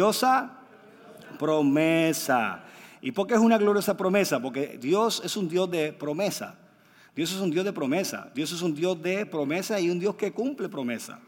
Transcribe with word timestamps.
gloriosa 0.00 0.50
promesa. 1.38 2.64
¿Y 3.02 3.12
por 3.12 3.26
qué 3.26 3.34
es 3.34 3.40
una 3.40 3.58
gloriosa 3.58 3.98
promesa? 3.98 4.40
Porque 4.40 4.78
Dios 4.80 5.20
es 5.22 5.36
un 5.36 5.46
Dios 5.46 5.70
de 5.70 5.92
promesa. 5.92 6.54
Dios 7.14 7.30
es 7.32 7.38
un 7.38 7.50
Dios 7.50 7.66
de 7.66 7.72
promesa. 7.74 8.30
Dios 8.34 8.50
es 8.50 8.62
un 8.62 8.74
Dios 8.74 9.02
de 9.02 9.26
promesa 9.26 9.78
y 9.78 9.90
un 9.90 9.98
Dios 10.00 10.14
que 10.14 10.32
cumple 10.32 10.70
promesa. 10.70 11.20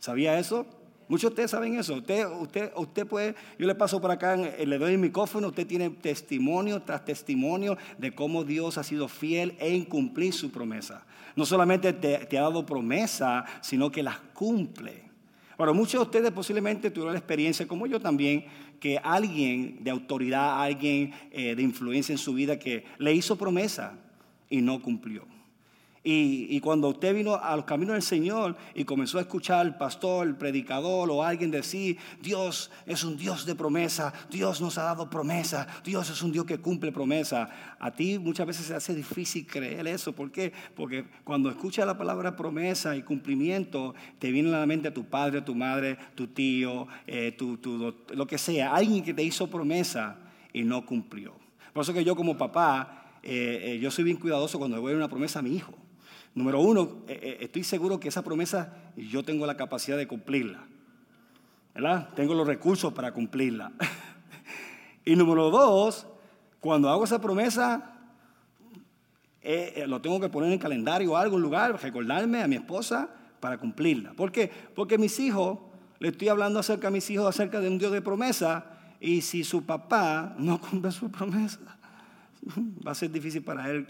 ¿Sabía 0.00 0.36
eso? 0.36 0.66
Muchos 1.06 1.30
de 1.30 1.34
ustedes 1.34 1.52
saben 1.52 1.78
eso. 1.78 1.94
Usted, 1.94 2.26
usted, 2.26 2.72
usted 2.74 3.06
puede, 3.06 3.36
yo 3.56 3.68
le 3.68 3.74
paso 3.76 4.00
por 4.00 4.10
acá, 4.10 4.34
le 4.34 4.78
doy 4.78 4.94
el 4.94 4.98
micrófono, 4.98 5.48
usted 5.48 5.66
tiene 5.66 5.88
testimonio 5.88 6.82
tras 6.82 7.04
testimonio 7.04 7.78
de 7.98 8.16
cómo 8.16 8.42
Dios 8.42 8.78
ha 8.78 8.82
sido 8.82 9.06
fiel 9.06 9.54
en 9.60 9.84
cumplir 9.84 10.32
su 10.32 10.50
promesa. 10.50 11.04
No 11.36 11.46
solamente 11.46 11.92
te, 11.92 12.18
te 12.26 12.36
ha 12.36 12.42
dado 12.42 12.66
promesa, 12.66 13.44
sino 13.60 13.92
que 13.92 14.02
las 14.02 14.18
cumple. 14.34 15.07
Bueno, 15.58 15.74
muchos 15.74 15.94
de 15.94 16.02
ustedes 16.04 16.30
posiblemente 16.30 16.88
tuvieron 16.88 17.14
la 17.14 17.18
experiencia, 17.18 17.66
como 17.66 17.88
yo 17.88 17.98
también, 17.98 18.44
que 18.78 18.96
alguien 18.96 19.82
de 19.82 19.90
autoridad, 19.90 20.62
alguien 20.62 21.12
eh, 21.32 21.56
de 21.56 21.62
influencia 21.64 22.12
en 22.12 22.18
su 22.18 22.32
vida 22.32 22.60
que 22.60 22.84
le 22.98 23.12
hizo 23.12 23.36
promesa 23.36 23.98
y 24.48 24.60
no 24.60 24.80
cumplió. 24.80 25.26
Y, 26.10 26.58
cuando 26.60 26.88
usted 26.88 27.14
vino 27.14 27.34
a 27.34 27.54
los 27.54 27.66
caminos 27.66 27.92
del 27.92 28.02
Señor 28.02 28.56
y 28.74 28.84
comenzó 28.84 29.18
a 29.18 29.20
escuchar 29.20 29.60
al 29.60 29.76
pastor, 29.76 30.26
el 30.26 30.36
predicador 30.36 31.10
o 31.10 31.22
alguien 31.22 31.50
decir, 31.50 31.98
Dios 32.22 32.70
es 32.86 33.04
un 33.04 33.18
Dios 33.18 33.44
de 33.44 33.54
promesa, 33.54 34.14
Dios 34.30 34.62
nos 34.62 34.78
ha 34.78 34.84
dado 34.84 35.10
promesa, 35.10 35.66
Dios 35.84 36.08
es 36.08 36.22
un 36.22 36.32
Dios 36.32 36.46
que 36.46 36.56
cumple 36.56 36.92
promesa, 36.92 37.76
a 37.78 37.90
ti 37.90 38.18
muchas 38.18 38.46
veces 38.46 38.64
se 38.64 38.74
hace 38.74 38.94
difícil 38.94 39.46
creer 39.46 39.86
eso. 39.86 40.14
¿Por 40.14 40.32
qué? 40.32 40.50
Porque 40.74 41.04
cuando 41.24 41.50
escuchas 41.50 41.86
la 41.86 41.98
palabra 41.98 42.36
promesa 42.36 42.96
y 42.96 43.02
cumplimiento, 43.02 43.94
te 44.18 44.32
viene 44.32 44.48
a 44.48 44.60
la 44.60 44.66
mente 44.66 44.90
tu 44.90 45.04
padre, 45.04 45.42
tu 45.42 45.54
madre, 45.54 45.98
tu 46.14 46.28
tío, 46.28 46.88
eh, 47.06 47.36
lo 48.14 48.26
que 48.26 48.38
sea, 48.38 48.74
alguien 48.74 49.04
que 49.04 49.12
te 49.12 49.22
hizo 49.22 49.50
promesa 49.50 50.16
y 50.54 50.62
no 50.62 50.86
cumplió. 50.86 51.34
Por 51.74 51.82
eso 51.82 51.92
que 51.92 52.02
yo 52.02 52.16
como 52.16 52.38
papá, 52.38 53.18
eh, 53.22 53.74
eh, 53.74 53.78
yo 53.78 53.90
soy 53.90 54.04
bien 54.04 54.16
cuidadoso 54.16 54.58
cuando 54.58 54.78
le 54.78 54.96
una 54.96 55.08
promesa 55.08 55.40
a 55.40 55.42
mi 55.42 55.54
hijo. 55.54 55.74
Número 56.38 56.60
uno, 56.60 57.02
eh, 57.08 57.18
eh, 57.20 57.36
estoy 57.40 57.64
seguro 57.64 57.98
que 57.98 58.06
esa 58.06 58.22
promesa 58.22 58.72
yo 58.96 59.24
tengo 59.24 59.44
la 59.44 59.56
capacidad 59.56 59.96
de 59.96 60.06
cumplirla. 60.06 60.60
¿Verdad? 61.74 62.10
Tengo 62.14 62.32
los 62.32 62.46
recursos 62.46 62.92
para 62.92 63.12
cumplirla. 63.12 63.72
y 65.04 65.16
número 65.16 65.50
dos, 65.50 66.06
cuando 66.60 66.88
hago 66.90 67.02
esa 67.02 67.20
promesa, 67.20 67.92
eh, 69.42 69.84
lo 69.88 70.00
tengo 70.00 70.20
que 70.20 70.28
poner 70.28 70.52
en 70.52 70.60
calendario 70.60 71.10
o 71.10 71.16
algún 71.16 71.42
lugar, 71.42 71.76
recordarme 71.82 72.40
a 72.40 72.46
mi 72.46 72.54
esposa 72.54 73.08
para 73.40 73.58
cumplirla. 73.58 74.12
¿Por 74.12 74.30
qué? 74.30 74.48
Porque 74.76 74.96
mis 74.96 75.18
hijos, 75.18 75.58
le 75.98 76.10
estoy 76.10 76.28
hablando 76.28 76.60
acerca 76.60 76.86
a 76.86 76.92
mis 76.92 77.10
hijos 77.10 77.26
acerca 77.26 77.60
de 77.60 77.68
un 77.68 77.78
Dios 77.78 77.90
de 77.90 78.00
promesa, 78.00 78.64
y 79.00 79.22
si 79.22 79.42
su 79.42 79.66
papá 79.66 80.36
no 80.38 80.60
cumple 80.70 80.92
su 80.92 81.10
promesa, 81.10 81.58
va 82.86 82.92
a 82.92 82.94
ser 82.94 83.10
difícil 83.10 83.42
para 83.42 83.68
él 83.68 83.88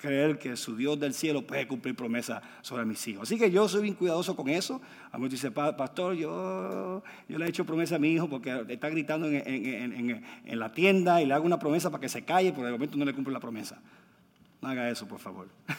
creer 0.00 0.38
que 0.38 0.56
su 0.56 0.74
Dios 0.74 0.98
del 0.98 1.12
cielo 1.12 1.42
puede 1.42 1.68
cumplir 1.68 1.94
promesas 1.94 2.42
sobre 2.62 2.86
mis 2.86 3.06
hijos. 3.06 3.24
Así 3.24 3.38
que 3.38 3.50
yo 3.50 3.68
soy 3.68 3.82
bien 3.82 3.94
cuidadoso 3.94 4.34
con 4.34 4.48
eso. 4.48 4.80
A 5.12 5.18
mí 5.18 5.28
dice, 5.28 5.50
pastor, 5.50 6.14
yo, 6.14 7.02
yo 7.28 7.38
le 7.38 7.44
he 7.44 7.48
hecho 7.48 7.66
promesa 7.66 7.96
a 7.96 7.98
mi 7.98 8.12
hijo 8.12 8.28
porque 8.28 8.64
está 8.68 8.88
gritando 8.88 9.28
en, 9.28 10.24
la 10.46 10.72
tienda 10.72 11.20
y 11.20 11.26
le 11.26 11.34
hago 11.34 11.44
una 11.44 11.58
promesa 11.58 11.90
para 11.90 12.00
que 12.00 12.08
se 12.08 12.24
calle, 12.24 12.52
pero 12.52 12.66
de 12.66 12.72
momento 12.72 12.96
no 12.96 13.04
le 13.04 13.12
cumple 13.12 13.32
la 13.32 13.40
promesa. 13.40 13.78
No 14.62 14.68
haga 14.68 14.88
eso, 14.88 15.06
por 15.06 15.20
favor. 15.20 15.48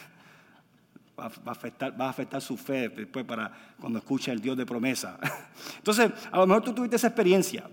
Va, 1.18 1.26
a 1.26 1.50
afectar, 1.50 2.00
va 2.00 2.06
a 2.06 2.08
afectar 2.08 2.40
su 2.40 2.56
fe 2.56 2.88
después 2.88 3.24
para 3.26 3.52
cuando 3.78 3.98
escuche 3.98 4.32
el 4.32 4.40
Dios 4.40 4.56
de 4.56 4.64
promesa. 4.64 5.18
Entonces, 5.76 6.10
a 6.32 6.38
lo 6.38 6.46
mejor 6.46 6.64
tú 6.64 6.72
tuviste 6.72 6.96
esa 6.96 7.08
experiencia. 7.08 7.68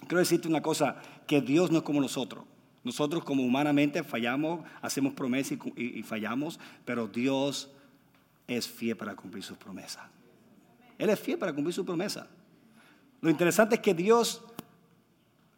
Quiero 0.00 0.18
decirte 0.18 0.48
una 0.48 0.62
cosa, 0.62 0.96
que 1.26 1.42
Dios 1.42 1.70
no 1.70 1.78
es 1.78 1.84
como 1.84 2.00
nosotros. 2.00 2.44
Nosotros 2.82 3.24
como 3.24 3.42
humanamente 3.42 4.02
fallamos, 4.02 4.64
hacemos 4.80 5.12
promesas 5.12 5.58
y, 5.76 6.02
fallamos, 6.02 6.58
pero 6.84 7.06
Dios 7.06 7.70
es 8.46 8.66
fiel 8.66 8.96
para 8.96 9.14
cumplir 9.14 9.44
sus 9.44 9.58
promesas. 9.58 10.04
Él 10.98 11.10
es 11.10 11.20
fiel 11.20 11.38
para 11.38 11.52
cumplir 11.52 11.74
su 11.74 11.84
promesa. 11.84 12.26
Lo 13.20 13.30
interesante 13.30 13.76
es 13.76 13.80
que 13.80 13.94
Dios 13.94 14.42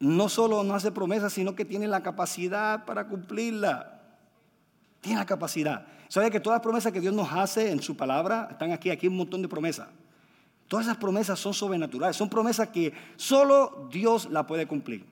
no 0.01 0.29
solo 0.29 0.65
no 0.65 0.75
hace 0.75 0.91
promesas, 0.91 1.33
sino 1.33 1.55
que 1.55 1.65
tiene 1.65 1.87
la 1.87 2.03
capacidad 2.03 2.85
para 2.85 3.07
cumplirla. 3.07 4.01
Tiene 5.01 5.19
la 5.19 5.27
capacidad. 5.27 5.87
¿Sabe 6.09 6.31
que 6.31 6.41
todas 6.41 6.57
las 6.57 6.63
promesas 6.63 6.93
que 6.93 7.01
Dios 7.01 7.15
nos 7.15 7.33
hace 7.33 7.71
en 7.71 7.81
su 7.81 7.97
palabra 7.97 8.49
están 8.51 8.73
aquí? 8.73 8.91
Aquí 8.91 9.07
un 9.07 9.17
montón 9.17 9.43
de 9.43 9.49
promesas. 9.49 9.89
Todas 10.67 10.87
esas 10.87 10.97
promesas 10.97 11.39
son 11.39 11.55
sobrenaturales. 11.55 12.17
Son 12.17 12.29
promesas 12.29 12.69
que 12.69 12.93
solo 13.17 13.89
Dios 13.93 14.29
la 14.31 14.47
puede 14.47 14.67
cumplir. 14.67 15.12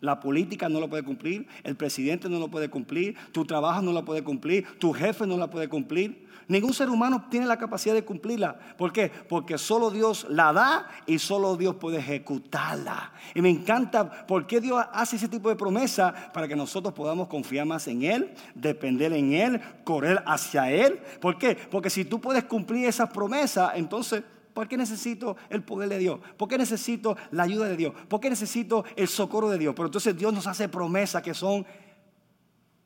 La 0.00 0.18
política 0.18 0.68
no 0.68 0.80
lo 0.80 0.88
puede 0.88 1.02
cumplir, 1.02 1.46
el 1.62 1.76
presidente 1.76 2.28
no 2.28 2.38
lo 2.38 2.48
puede 2.48 2.70
cumplir, 2.70 3.16
tu 3.32 3.44
trabajo 3.44 3.82
no 3.82 3.92
lo 3.92 4.04
puede 4.04 4.24
cumplir, 4.24 4.66
tu 4.78 4.92
jefe 4.92 5.26
no 5.26 5.36
la 5.36 5.50
puede 5.50 5.68
cumplir. 5.68 6.28
Ningún 6.48 6.74
ser 6.74 6.90
humano 6.90 7.26
tiene 7.30 7.46
la 7.46 7.58
capacidad 7.58 7.94
de 7.94 8.04
cumplirla. 8.04 8.58
¿Por 8.76 8.92
qué? 8.92 9.08
Porque 9.08 9.56
solo 9.56 9.88
Dios 9.88 10.26
la 10.28 10.52
da 10.52 10.88
y 11.06 11.20
solo 11.20 11.56
Dios 11.56 11.76
puede 11.76 11.98
ejecutarla. 11.98 13.12
Y 13.36 13.40
me 13.40 13.50
encanta 13.50 14.26
por 14.26 14.48
qué 14.48 14.60
Dios 14.60 14.84
hace 14.92 15.14
ese 15.14 15.28
tipo 15.28 15.48
de 15.48 15.54
promesa 15.54 16.12
para 16.32 16.48
que 16.48 16.56
nosotros 16.56 16.92
podamos 16.92 17.28
confiar 17.28 17.66
más 17.66 17.86
en 17.86 18.02
Él, 18.02 18.34
depender 18.56 19.12
en 19.12 19.32
Él, 19.32 19.60
correr 19.84 20.24
hacia 20.26 20.72
Él. 20.72 20.98
¿Por 21.20 21.38
qué? 21.38 21.56
Porque 21.70 21.88
si 21.88 22.04
tú 22.04 22.20
puedes 22.20 22.42
cumplir 22.42 22.86
esas 22.86 23.10
promesas, 23.10 23.70
entonces 23.76 24.24
¿Por 24.60 24.68
qué 24.68 24.76
necesito 24.76 25.38
el 25.48 25.62
poder 25.62 25.88
de 25.88 25.98
Dios? 25.98 26.20
¿Por 26.36 26.46
qué 26.46 26.58
necesito 26.58 27.16
la 27.30 27.44
ayuda 27.44 27.66
de 27.66 27.78
Dios? 27.78 27.94
¿Por 28.10 28.20
qué 28.20 28.28
necesito 28.28 28.84
el 28.94 29.08
socorro 29.08 29.48
de 29.48 29.56
Dios? 29.56 29.72
Pero 29.74 29.86
entonces 29.86 30.14
Dios 30.14 30.34
nos 30.34 30.46
hace 30.46 30.68
promesas 30.68 31.22
que 31.22 31.32
son 31.32 31.64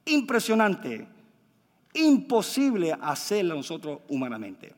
impresionantes, 0.05 1.03
imposibles 1.93 2.95
hacerlas 3.03 3.57
nosotros 3.57 4.03
humanamente. 4.07 4.73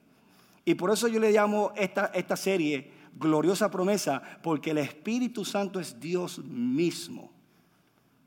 Y 0.64 0.74
por 0.74 0.90
eso 0.90 1.06
yo 1.06 1.20
le 1.20 1.32
llamo 1.32 1.70
esta, 1.76 2.06
esta 2.14 2.34
serie 2.34 2.90
Gloriosa 3.14 3.70
Promesa, 3.70 4.22
porque 4.42 4.70
el 4.70 4.78
Espíritu 4.78 5.44
Santo 5.44 5.78
es 5.78 6.00
Dios 6.00 6.38
mismo. 6.38 7.30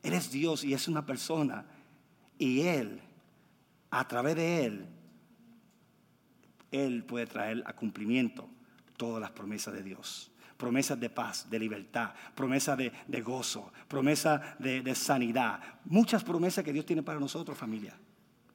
Él 0.04 0.14
es 0.14 0.30
Dios 0.30 0.64
y 0.64 0.76
es 0.76 0.88
una 0.88 1.04
persona. 1.08 1.66
Y 2.38 2.62
Él, 2.62 3.02
a 3.90 4.08
través 4.08 4.36
de 4.36 4.66
Él, 4.66 4.86
él 6.70 7.04
puede 7.04 7.26
traer 7.26 7.64
a 7.66 7.74
cumplimiento 7.74 8.48
todas 9.00 9.22
las 9.22 9.32
promesas 9.32 9.74
de 9.74 9.82
Dios. 9.82 10.30
Promesas 10.58 11.00
de 11.00 11.10
paz, 11.10 11.50
de 11.50 11.58
libertad, 11.58 12.12
promesas 12.36 12.78
de, 12.78 13.22
gozo, 13.22 13.72
promesas 13.88 14.42
de, 14.60 14.94
sanidad. 14.94 15.62
Muchas 15.86 16.22
promesas 16.22 16.66
que 16.66 16.74
Dios 16.74 16.86
tiene 16.86 17.02
para 17.02 17.18
nosotros, 17.18 17.58
familia. 17.58 17.96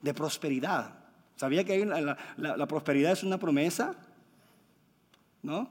De 0.03 0.13
prosperidad. 0.13 0.99
¿Sabía 1.35 1.65
que 1.65 1.87
la, 1.87 2.67
prosperidad 2.69 3.13
es 3.13 3.25
una 3.25 3.39
promesa? 3.39 3.97
¿No? 5.43 5.71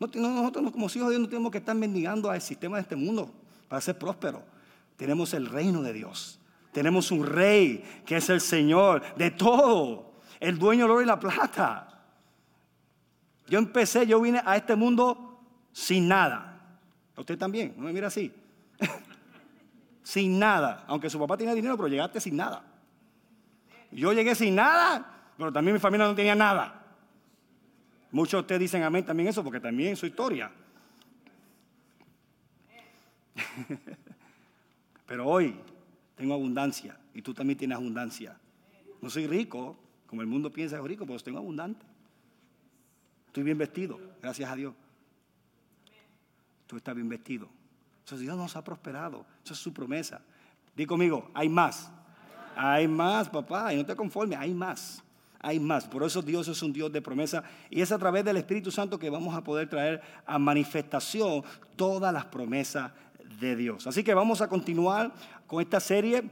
Nosotros 0.00 0.72
como 0.72 0.86
hijos 0.86 0.94
de 0.94 1.10
Dios 1.10 1.20
no 1.20 1.28
tenemos 1.28 1.52
que 1.52 1.58
estar 1.58 1.76
mendigando 1.76 2.30
al 2.30 2.40
sistema 2.40 2.78
de 2.78 2.82
este 2.82 2.96
mundo 2.96 3.32
para 3.68 3.80
ser 3.80 3.96
prósperos. 3.96 4.42
Tenemos 4.96 5.32
el 5.34 5.46
reino 5.46 5.82
de 5.82 5.92
Dios. 5.92 6.40
Tenemos 6.72 7.12
un 7.12 7.24
rey 7.24 7.84
que 8.04 8.16
es 8.16 8.28
el 8.28 8.40
Señor 8.40 9.02
de 9.14 9.30
todo 9.30 10.14
el 10.40 10.58
dueño 10.58 10.84
del 10.84 10.90
oro 10.90 11.02
y 11.02 11.06
la 11.06 11.20
plata. 11.20 11.89
Yo 13.50 13.58
empecé, 13.58 14.06
yo 14.06 14.20
vine 14.20 14.40
a 14.44 14.56
este 14.56 14.76
mundo 14.76 15.40
sin 15.72 16.06
nada. 16.06 16.78
Usted 17.16 17.36
también, 17.36 17.74
no 17.76 17.82
me 17.82 17.92
mira 17.92 18.06
así. 18.06 18.32
sin 20.04 20.38
nada. 20.38 20.84
Aunque 20.86 21.10
su 21.10 21.18
papá 21.18 21.36
tenía 21.36 21.52
dinero, 21.52 21.76
pero 21.76 21.88
llegaste 21.88 22.20
sin 22.20 22.36
nada. 22.36 22.62
Yo 23.90 24.12
llegué 24.12 24.36
sin 24.36 24.54
nada, 24.54 25.32
pero 25.36 25.52
también 25.52 25.74
mi 25.74 25.80
familia 25.80 26.06
no 26.06 26.14
tenía 26.14 26.36
nada. 26.36 26.80
Muchos 28.12 28.34
de 28.34 28.38
ustedes 28.38 28.60
dicen 28.60 28.84
amén 28.84 29.04
también 29.04 29.28
eso, 29.28 29.42
porque 29.42 29.58
también 29.58 29.94
es 29.94 29.98
su 29.98 30.06
historia. 30.06 30.52
pero 35.06 35.26
hoy 35.26 35.56
tengo 36.14 36.34
abundancia 36.34 36.96
y 37.12 37.20
tú 37.20 37.34
también 37.34 37.58
tienes 37.58 37.76
abundancia. 37.76 38.38
No 39.02 39.10
soy 39.10 39.26
rico, 39.26 39.76
como 40.06 40.22
el 40.22 40.28
mundo 40.28 40.52
piensa 40.52 40.80
que 40.80 40.86
rico, 40.86 41.04
pues 41.04 41.24
tengo 41.24 41.38
abundante. 41.38 41.89
Estoy 43.30 43.44
bien 43.44 43.58
vestido, 43.58 43.96
gracias 44.20 44.50
a 44.50 44.56
Dios. 44.56 44.74
Tú 46.66 46.76
estás 46.76 46.96
bien 46.96 47.08
vestido. 47.08 47.48
Entonces 48.00 48.26
Dios 48.26 48.36
nos 48.36 48.56
ha 48.56 48.64
prosperado. 48.64 49.24
Eso 49.44 49.54
es 49.54 49.60
su 49.60 49.72
promesa. 49.72 50.20
Di 50.74 50.84
conmigo, 50.84 51.30
hay 51.32 51.48
más. 51.48 51.92
Hay 52.56 52.88
más, 52.88 53.28
papá. 53.28 53.72
Y 53.72 53.76
no 53.76 53.86
te 53.86 53.94
conformes, 53.94 54.36
hay 54.36 54.52
más. 54.52 55.04
Hay 55.38 55.60
más. 55.60 55.86
Por 55.86 56.02
eso 56.02 56.20
Dios 56.22 56.48
es 56.48 56.60
un 56.60 56.72
Dios 56.72 56.90
de 56.90 57.00
promesa. 57.00 57.44
Y 57.70 57.80
es 57.80 57.92
a 57.92 57.98
través 58.00 58.24
del 58.24 58.36
Espíritu 58.36 58.72
Santo 58.72 58.98
que 58.98 59.08
vamos 59.08 59.32
a 59.32 59.44
poder 59.44 59.68
traer 59.68 60.02
a 60.26 60.36
manifestación 60.36 61.44
todas 61.76 62.12
las 62.12 62.24
promesas 62.24 62.90
de 63.38 63.54
Dios. 63.54 63.86
Así 63.86 64.02
que 64.02 64.12
vamos 64.12 64.40
a 64.40 64.48
continuar 64.48 65.12
con 65.46 65.62
esta 65.62 65.78
serie 65.78 66.28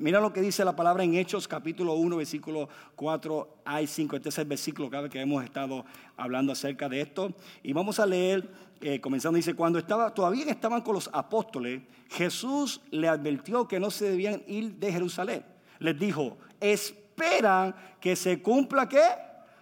Mira 0.00 0.18
lo 0.18 0.32
que 0.32 0.40
dice 0.40 0.64
la 0.64 0.74
palabra 0.74 1.04
en 1.04 1.14
Hechos 1.14 1.46
capítulo 1.46 1.92
1, 1.92 2.16
versículo 2.16 2.70
4 2.96 3.56
hay 3.66 3.86
5. 3.86 4.16
Este 4.16 4.30
es 4.30 4.38
el 4.38 4.46
versículo 4.46 4.88
que 5.10 5.20
hemos 5.20 5.44
estado 5.44 5.84
hablando 6.16 6.52
acerca 6.52 6.88
de 6.88 7.02
esto. 7.02 7.34
Y 7.62 7.74
vamos 7.74 8.00
a 8.00 8.06
leer, 8.06 8.50
eh, 8.80 8.98
comenzando, 8.98 9.36
dice, 9.36 9.52
cuando 9.52 9.78
estaba, 9.78 10.14
todavía 10.14 10.46
estaban 10.46 10.80
con 10.80 10.94
los 10.94 11.10
apóstoles, 11.12 11.82
Jesús 12.08 12.80
le 12.90 13.08
advirtió 13.08 13.68
que 13.68 13.78
no 13.78 13.90
se 13.90 14.08
debían 14.08 14.42
ir 14.46 14.72
de 14.76 14.90
Jerusalén. 14.90 15.44
Les 15.80 15.98
dijo, 15.98 16.38
esperan 16.60 17.74
que 18.00 18.16
se 18.16 18.40
cumpla 18.40 18.88
qué? 18.88 19.04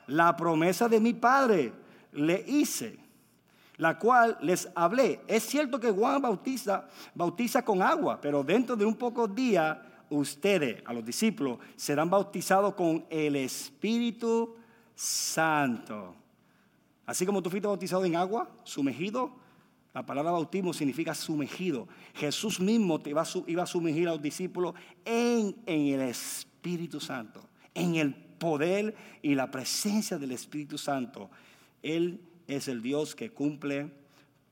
La 0.07 0.37
promesa 0.37 0.89
de 0.89 1.01
mi 1.01 1.15
Padre. 1.15 1.73
Le 2.13 2.45
hice 2.47 2.97
la 3.79 3.99
cual 3.99 4.39
les 4.43 4.69
hablé. 4.77 5.21
Es 5.27 5.45
cierto 5.45 5.81
que 5.81 5.91
Juan 5.91 6.23
bautiza, 6.23 6.87
bautiza 7.13 7.65
con 7.65 7.83
agua, 7.83 8.21
pero 8.21 8.45
dentro 8.45 8.77
de 8.77 8.85
un 8.85 8.95
poco 8.95 9.27
día 9.27 9.83
ustedes, 10.11 10.83
a 10.85 10.93
los 10.93 11.05
discípulos, 11.05 11.59
serán 11.77 12.11
bautizados 12.11 12.75
con 12.75 13.05
el 13.11 13.37
Espíritu 13.37 14.57
Santo. 14.95 16.15
Así 17.07 17.25
como 17.25 17.43
tú 17.43 17.51
fuiste 17.51 17.67
bautizado 17.67 18.05
en 18.05 18.17
agua, 18.17 18.51
sumergido, 18.65 19.33
la 19.95 20.05
palabra 20.05 20.33
bautismo 20.33 20.73
significa 20.73 21.15
sumergido. 21.15 21.89
Jesús 22.15 22.61
mismo 22.61 23.01
iba, 23.07 23.23
a, 23.23 23.67
sumergir 23.67 24.09
a 24.09 24.13
los 24.13 24.23
discípulos 24.23 24.75
en 25.05 25.57
el 25.67 26.01
Espíritu 26.03 27.01
Santo, 27.01 27.43
en 27.75 27.97
el 27.97 28.15
poder 28.15 28.95
y 29.23 29.35
la 29.35 29.51
presencia 29.51 30.19
del 30.19 30.33
Espíritu 30.33 30.79
Santo. 30.79 31.31
Él 31.83 32.21
es 32.47 32.69
el 32.69 32.83
Dios 32.83 33.15
que 33.15 33.31
cumple 33.31 33.91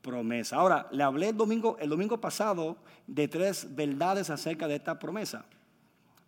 promesa. 0.07 0.57
Ahora, 0.57 0.87
le 0.93 1.03
hablé 1.03 1.31
el 1.31 1.37
domingo, 1.37 1.77
el 1.81 1.91
domingo 1.91 2.19
pasado 2.21 2.77
de 3.07 3.27
tres 3.27 3.75
verdades 3.75 4.31
acerca 4.31 4.69
de 4.69 4.77
esta 4.77 4.99
promesa, 4.99 5.45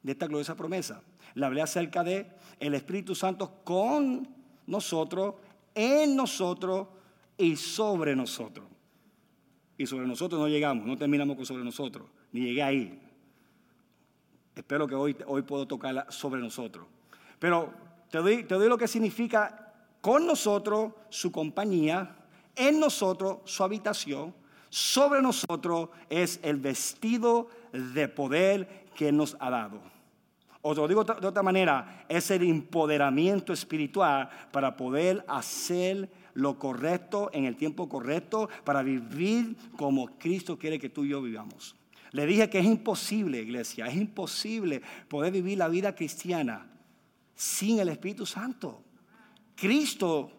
de 0.02 0.12
esta 0.12 0.26
gloriosa 0.26 0.56
promesa. 0.56 1.00
Le 1.34 1.46
hablé 1.46 1.62
acerca 1.62 2.02
de 2.02 2.26
el 2.58 2.75
Espíritu 2.75 3.14
Santo 3.14 3.60
con 3.62 4.28
nosotros, 4.66 5.36
en 5.75 6.16
nosotros 6.16 6.88
y 7.36 7.54
sobre 7.54 8.16
nosotros. 8.16 8.66
Y 9.78 9.86
sobre 9.86 10.08
nosotros 10.08 10.40
no 10.40 10.48
llegamos, 10.48 10.84
no 10.84 10.98
terminamos 10.98 11.36
con 11.36 11.46
sobre 11.46 11.62
nosotros, 11.62 12.08
ni 12.32 12.40
llegué 12.40 12.62
ahí. 12.64 13.00
Espero 14.56 14.88
que 14.88 14.96
hoy, 14.96 15.16
hoy 15.26 15.42
puedo 15.42 15.69
tocar 15.69 16.06
sobre 16.10 16.40
nosotros. 16.40 16.84
Pero 17.38 17.72
te 18.10 18.19
doy, 18.19 18.42
te 18.42 18.56
doy 18.56 18.69
lo 18.69 18.76
que 18.76 18.88
significa 18.88 19.72
con 20.00 20.26
nosotros 20.26 20.92
su 21.10 21.30
compañía, 21.30 22.16
en 22.58 22.81
nosotros 22.81 23.38
su 23.44 23.62
habitación, 23.62 24.34
sobre 24.70 25.22
nosotros 25.22 25.88
es 26.10 26.40
el 26.43 26.56
vestido 26.56 27.49
de 27.72 28.08
poder 28.08 28.87
que 28.94 29.12
nos 29.12 29.37
ha 29.40 29.50
dado. 29.50 29.81
O 30.60 30.75
lo 30.75 30.88
digo 30.88 31.05
de 31.05 31.26
otra 31.26 31.43
manera, 31.43 32.05
es 32.08 32.31
el 32.31 32.43
empoderamiento 32.43 33.52
espiritual 33.52 34.28
para 34.50 34.76
poder 34.76 35.25
hacer 35.28 36.10
lo 36.34 36.58
correcto 36.58 37.31
en 37.32 37.44
el 37.44 37.56
tiempo 37.56 37.88
correcto, 37.88 38.49
para 38.64 38.82
vivir 38.82 39.56
como 39.76 40.19
Cristo 40.19 40.58
quiere 40.58 40.78
que 40.78 40.88
tú 40.88 41.04
y 41.04 41.11
yo 41.11 41.22
vivamos. 41.22 41.75
Le 42.12 42.26
dije 42.26 42.49
que 42.49 42.58
es 42.58 42.64
imposible, 42.64 43.40
iglesia, 43.40 43.87
es 43.87 43.96
imposible 43.96 44.82
poder 45.08 45.32
vivir 45.32 45.58
la 45.58 45.69
vida 45.69 45.94
cristiana 45.94 46.66
sin 47.34 47.78
el 47.78 47.88
Espíritu 47.88 48.26
Santo. 48.26 48.82
Cristo 49.54 50.38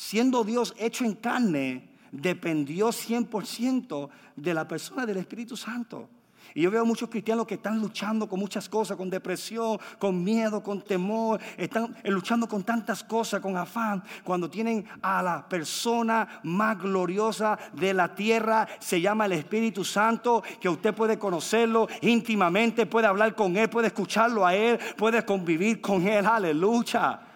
siendo 0.00 0.44
Dios 0.44 0.74
hecho 0.78 1.04
en 1.04 1.12
carne, 1.12 1.90
dependió 2.10 2.88
100% 2.88 4.08
de 4.34 4.54
la 4.54 4.66
persona 4.66 5.04
del 5.04 5.18
Espíritu 5.18 5.58
Santo. 5.58 6.08
Y 6.54 6.62
yo 6.62 6.70
veo 6.70 6.86
muchos 6.86 7.10
cristianos 7.10 7.46
que 7.46 7.56
están 7.56 7.78
luchando 7.78 8.26
con 8.26 8.40
muchas 8.40 8.66
cosas, 8.66 8.96
con 8.96 9.10
depresión, 9.10 9.78
con 9.98 10.24
miedo, 10.24 10.62
con 10.62 10.80
temor, 10.80 11.38
están 11.58 11.94
luchando 12.04 12.48
con 12.48 12.64
tantas 12.64 13.04
cosas, 13.04 13.40
con 13.40 13.58
afán, 13.58 14.02
cuando 14.24 14.48
tienen 14.48 14.86
a 15.02 15.22
la 15.22 15.46
persona 15.46 16.40
más 16.44 16.78
gloriosa 16.78 17.58
de 17.74 17.92
la 17.92 18.14
tierra, 18.14 18.66
se 18.78 19.02
llama 19.02 19.26
el 19.26 19.32
Espíritu 19.32 19.84
Santo, 19.84 20.42
que 20.58 20.70
usted 20.70 20.94
puede 20.94 21.18
conocerlo 21.18 21.88
íntimamente, 22.00 22.86
puede 22.86 23.06
hablar 23.06 23.34
con 23.34 23.54
Él, 23.54 23.68
puede 23.68 23.88
escucharlo 23.88 24.46
a 24.46 24.54
Él, 24.54 24.80
puede 24.96 25.26
convivir 25.26 25.82
con 25.82 26.08
Él, 26.08 26.24
aleluya. 26.24 27.26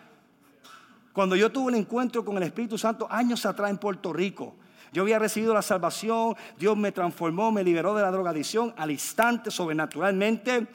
Cuando 1.14 1.37
yo 1.37 1.52
tuve 1.52 1.69
un 1.69 1.76
encuentro 1.76 2.25
con 2.25 2.37
el 2.37 2.43
Espíritu 2.43 2.76
Santo 2.76 3.06
años 3.08 3.46
atrás 3.46 3.70
en 3.70 3.78
Puerto 3.78 4.12
Rico, 4.12 4.56
yo 4.93 5.02
había 5.02 5.20
recibido 5.20 5.55
la 5.55 5.62
salvación, 5.62 6.34
Dios 6.58 6.76
me 6.76 6.90
transformó, 6.90 7.52
me 7.52 7.62
liberó 7.62 7.94
de 7.94 8.02
la 8.02 8.11
drogadicción 8.11 8.75
al 8.76 8.90
instante, 8.90 9.52
sobrenaturalmente. 9.52 10.66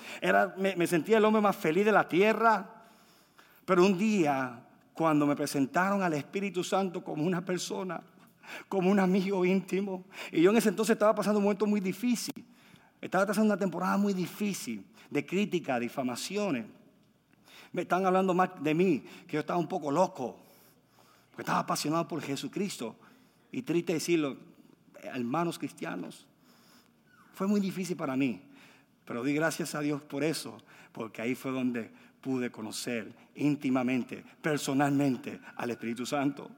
Me 0.55 0.87
sentía 0.87 1.17
el 1.17 1.25
hombre 1.25 1.41
más 1.41 1.57
feliz 1.57 1.83
de 1.83 1.91
la 1.91 2.07
tierra. 2.07 2.65
Pero 3.65 3.85
un 3.85 3.97
día, 3.97 4.61
cuando 4.93 5.27
me 5.27 5.35
presentaron 5.35 6.01
al 6.03 6.13
Espíritu 6.13 6.63
Santo 6.63 7.03
como 7.03 7.25
una 7.25 7.43
persona, 7.43 8.01
como 8.69 8.89
un 8.89 8.99
amigo 8.99 9.43
íntimo, 9.43 10.05
y 10.31 10.41
yo 10.41 10.51
en 10.51 10.57
ese 10.57 10.69
entonces 10.69 10.93
estaba 10.93 11.13
pasando 11.13 11.39
un 11.39 11.43
momento 11.43 11.65
muy 11.65 11.81
difícil. 11.81 12.45
Estaba 13.01 13.25
pasando 13.25 13.53
una 13.53 13.59
temporada 13.59 13.97
muy 13.97 14.13
difícil 14.13 14.85
de 15.09 15.25
crítica, 15.25 15.77
difamaciones 15.79 16.65
me 17.71 17.83
están 17.83 18.05
hablando 18.05 18.33
más 18.33 18.49
de 18.61 18.73
mí, 18.73 19.03
que 19.27 19.33
yo 19.33 19.39
estaba 19.41 19.59
un 19.59 19.67
poco 19.67 19.91
loco, 19.91 20.37
porque 21.31 21.43
estaba 21.43 21.59
apasionado 21.59 22.07
por 22.07 22.21
Jesucristo. 22.21 22.95
Y 23.51 23.61
triste 23.61 23.93
decirlo, 23.93 24.37
hermanos 25.01 25.57
cristianos, 25.57 26.25
fue 27.33 27.47
muy 27.47 27.59
difícil 27.59 27.95
para 27.95 28.15
mí, 28.15 28.41
pero 29.05 29.23
di 29.23 29.33
gracias 29.33 29.73
a 29.75 29.81
Dios 29.81 30.01
por 30.01 30.23
eso, 30.23 30.57
porque 30.91 31.21
ahí 31.21 31.35
fue 31.35 31.51
donde 31.51 31.89
pude 32.21 32.51
conocer 32.51 33.13
íntimamente, 33.35 34.23
personalmente 34.41 35.39
al 35.55 35.71
Espíritu 35.71 36.05
Santo. 36.05 36.49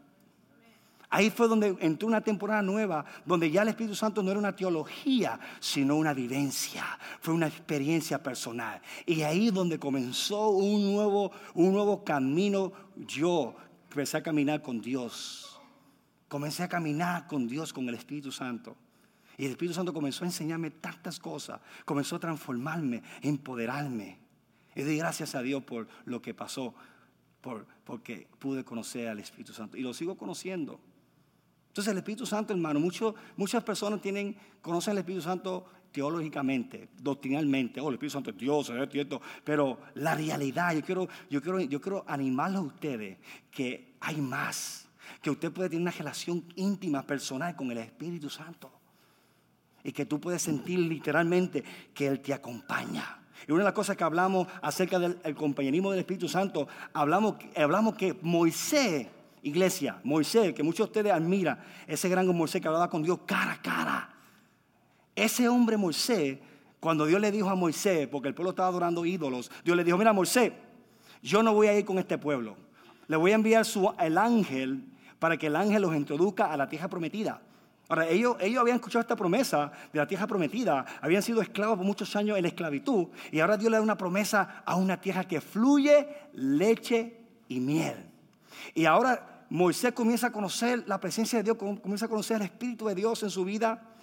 Ahí 1.13 1.29
fue 1.29 1.49
donde 1.49 1.75
entró 1.81 2.07
una 2.07 2.21
temporada 2.21 2.61
nueva, 2.61 3.03
donde 3.25 3.51
ya 3.51 3.63
el 3.63 3.67
Espíritu 3.67 3.95
Santo 3.95 4.23
no 4.23 4.31
era 4.31 4.39
una 4.39 4.55
teología, 4.55 5.37
sino 5.59 5.97
una 5.97 6.13
vivencia, 6.13 6.85
fue 7.19 7.33
una 7.33 7.47
experiencia 7.47 8.23
personal. 8.23 8.81
Y 9.05 9.21
ahí 9.23 9.51
donde 9.51 9.77
comenzó 9.77 10.51
un 10.51 10.93
nuevo, 10.93 11.33
un 11.53 11.73
nuevo 11.73 12.05
camino, 12.05 12.71
yo 12.95 13.53
empecé 13.89 14.17
a 14.17 14.23
caminar 14.23 14.61
con 14.61 14.79
Dios. 14.79 15.59
Comencé 16.29 16.63
a 16.63 16.69
caminar 16.69 17.27
con 17.27 17.45
Dios, 17.45 17.73
con 17.73 17.89
el 17.89 17.95
Espíritu 17.95 18.31
Santo. 18.31 18.77
Y 19.37 19.43
el 19.43 19.51
Espíritu 19.51 19.73
Santo 19.73 19.93
comenzó 19.93 20.23
a 20.23 20.27
enseñarme 20.27 20.71
tantas 20.71 21.19
cosas, 21.19 21.59
comenzó 21.83 22.15
a 22.15 22.19
transformarme, 22.19 23.03
a 23.21 23.27
empoderarme. 23.27 24.17
Y 24.75 24.83
doy 24.83 24.95
gracias 24.95 25.35
a 25.35 25.41
Dios 25.41 25.61
por 25.61 25.89
lo 26.05 26.21
que 26.21 26.33
pasó, 26.33 26.73
por, 27.41 27.67
porque 27.83 28.29
pude 28.39 28.63
conocer 28.63 29.09
al 29.09 29.19
Espíritu 29.19 29.51
Santo. 29.51 29.75
Y 29.75 29.81
lo 29.81 29.93
sigo 29.93 30.15
conociendo. 30.15 30.79
Entonces 31.71 31.93
el 31.93 31.99
Espíritu 31.99 32.25
Santo, 32.25 32.51
hermano, 32.51 32.81
muchas 32.81 33.63
personas 33.63 34.01
tienen, 34.01 34.35
conocen 34.61 34.91
al 34.91 34.97
Espíritu 34.97 35.21
Santo 35.21 35.65
teológicamente, 35.89 36.89
doctrinalmente, 36.97 37.79
oh, 37.79 37.87
el 37.87 37.93
Espíritu 37.93 38.11
Santo 38.11 38.31
es 38.31 38.37
Dios, 38.37 38.69
es 38.69 38.89
cierto, 38.89 39.21
pero 39.45 39.79
la 39.93 40.13
realidad, 40.13 40.75
yo 40.75 40.81
quiero, 40.81 41.07
yo 41.29 41.41
quiero, 41.41 41.61
yo 41.61 41.79
quiero 41.79 42.03
animarlos 42.09 42.59
a 42.59 42.65
ustedes 42.65 43.19
que 43.49 43.95
hay 44.01 44.19
más, 44.19 44.89
que 45.21 45.29
usted 45.29 45.49
puede 45.49 45.69
tener 45.69 45.83
una 45.83 45.91
relación 45.91 46.43
íntima, 46.57 47.03
personal 47.03 47.55
con 47.55 47.71
el 47.71 47.77
Espíritu 47.77 48.29
Santo. 48.29 48.69
Y 49.81 49.93
que 49.93 50.05
tú 50.05 50.19
puedes 50.19 50.41
sentir 50.41 50.77
literalmente 50.77 51.63
que 51.93 52.07
Él 52.07 52.19
te 52.19 52.33
acompaña. 52.33 53.17
Y 53.47 53.51
una 53.53 53.61
de 53.61 53.65
las 53.69 53.73
cosas 53.73 53.95
que 53.95 54.03
hablamos 54.03 54.45
acerca 54.61 54.99
del 54.99 55.35
compañerismo 55.35 55.91
del 55.91 56.01
Espíritu 56.01 56.27
Santo, 56.27 56.67
hablamos, 56.91 57.35
hablamos 57.55 57.95
que 57.95 58.13
Moisés 58.21 59.07
Iglesia, 59.43 59.99
Moisés, 60.03 60.53
que 60.53 60.63
muchos 60.63 60.87
de 60.87 60.89
ustedes 60.99 61.13
admiran, 61.13 61.59
ese 61.87 62.09
gran 62.09 62.27
Moisés 62.27 62.61
que 62.61 62.67
hablaba 62.67 62.89
con 62.89 63.01
Dios 63.01 63.19
cara 63.25 63.53
a 63.53 63.61
cara. 63.61 64.09
Ese 65.15 65.49
hombre 65.49 65.77
Moisés, 65.77 66.39
cuando 66.79 67.05
Dios 67.05 67.19
le 67.19 67.31
dijo 67.31 67.49
a 67.49 67.55
Moisés, 67.55 68.07
porque 68.07 68.27
el 68.27 68.35
pueblo 68.35 68.51
estaba 68.51 68.69
adorando 68.69 69.05
ídolos, 69.05 69.51
Dios 69.63 69.75
le 69.75 69.83
dijo, 69.83 69.97
mira 69.97 70.13
Moisés, 70.13 70.53
yo 71.21 71.43
no 71.43 71.53
voy 71.53 71.67
a 71.67 71.77
ir 71.77 71.85
con 71.85 71.97
este 71.97 72.17
pueblo. 72.17 72.55
Le 73.07 73.17
voy 73.17 73.31
a 73.31 73.35
enviar 73.35 73.65
su, 73.65 73.93
el 73.99 74.17
ángel 74.17 74.85
para 75.19 75.37
que 75.37 75.47
el 75.47 75.55
ángel 75.55 75.81
los 75.81 75.95
introduzca 75.95 76.51
a 76.51 76.57
la 76.57 76.67
tierra 76.67 76.87
prometida. 76.87 77.41
Ahora, 77.89 78.07
ellos, 78.07 78.37
ellos 78.39 78.61
habían 78.61 78.77
escuchado 78.77 79.01
esta 79.01 79.17
promesa 79.17 79.71
de 79.91 79.99
la 79.99 80.07
tierra 80.07 80.25
prometida, 80.25 80.85
habían 81.01 81.21
sido 81.21 81.41
esclavos 81.41 81.77
por 81.77 81.85
muchos 81.85 82.15
años 82.15 82.37
en 82.37 82.43
la 82.43 82.47
esclavitud, 82.47 83.07
y 83.31 83.39
ahora 83.41 83.57
Dios 83.57 83.69
le 83.69 83.77
da 83.77 83.83
una 83.83 83.97
promesa 83.97 84.63
a 84.65 84.75
una 84.75 85.01
tierra 85.01 85.25
que 85.25 85.41
fluye 85.41 86.07
leche 86.33 87.17
y 87.49 87.59
miel. 87.59 88.05
Y 88.73 88.85
ahora 88.85 89.30
Moisés 89.51 89.91
comienza 89.91 90.27
a 90.27 90.31
conocer 90.31 90.85
la 90.87 90.97
presencia 90.97 91.39
de 91.39 91.43
Dios, 91.43 91.57
comienza 91.57 92.05
a 92.05 92.07
conocer 92.07 92.37
el 92.37 92.43
Espíritu 92.43 92.87
de 92.87 92.95
Dios 92.95 93.21
en 93.21 93.29
su 93.29 93.43
vida. 93.43 93.97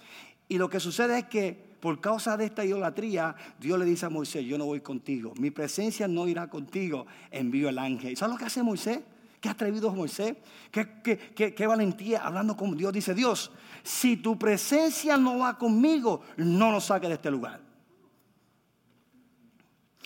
Y 0.47 0.59
lo 0.59 0.69
que 0.69 0.79
sucede 0.79 1.17
es 1.17 1.25
que 1.25 1.75
por 1.79 1.99
causa 1.99 2.37
de 2.37 2.45
esta 2.45 2.63
idolatría, 2.63 3.35
Dios 3.59 3.79
le 3.79 3.85
dice 3.85 4.05
a 4.05 4.09
Moisés, 4.09 4.45
yo 4.45 4.59
no 4.59 4.65
voy 4.65 4.81
contigo, 4.81 5.33
mi 5.39 5.49
presencia 5.49 6.07
no 6.07 6.27
irá 6.27 6.51
contigo, 6.51 7.07
envío 7.31 7.67
el 7.67 7.79
ángel. 7.79 8.15
¿Sabes 8.15 8.33
lo 8.33 8.37
que 8.37 8.45
hace 8.45 8.61
Moisés? 8.61 8.99
Qué 9.41 9.49
atrevido 9.49 9.89
es 9.89 9.95
Moisés, 9.95 10.35
qué, 10.69 11.55
qué 11.55 11.67
valentía 11.67 12.19
hablando 12.19 12.55
con 12.55 12.77
Dios. 12.77 12.93
Dice 12.93 13.15
Dios, 13.15 13.51
si 13.81 14.17
tu 14.17 14.37
presencia 14.37 15.17
no 15.17 15.39
va 15.39 15.57
conmigo, 15.57 16.21
no 16.37 16.71
nos 16.71 16.85
saque 16.85 17.07
de 17.07 17.15
este 17.15 17.31
lugar. 17.31 17.59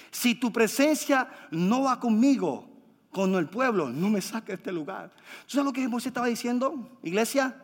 Si 0.09 0.35
tu 0.35 0.53
presencia 0.53 1.27
no 1.51 1.81
va 1.81 1.99
conmigo, 1.99 2.72
con 3.13 3.35
el 3.35 3.47
pueblo, 3.47 3.89
no 3.89 4.09
me 4.09 4.19
saque 4.19 4.47
de 4.47 4.55
este 4.55 4.71
lugar. 4.71 5.11
¿Tú 5.45 5.51
sabes 5.51 5.65
lo 5.65 5.71
que 5.71 5.87
Moisés 5.87 6.07
estaba 6.07 6.27
diciendo, 6.27 6.97
iglesia? 7.03 7.63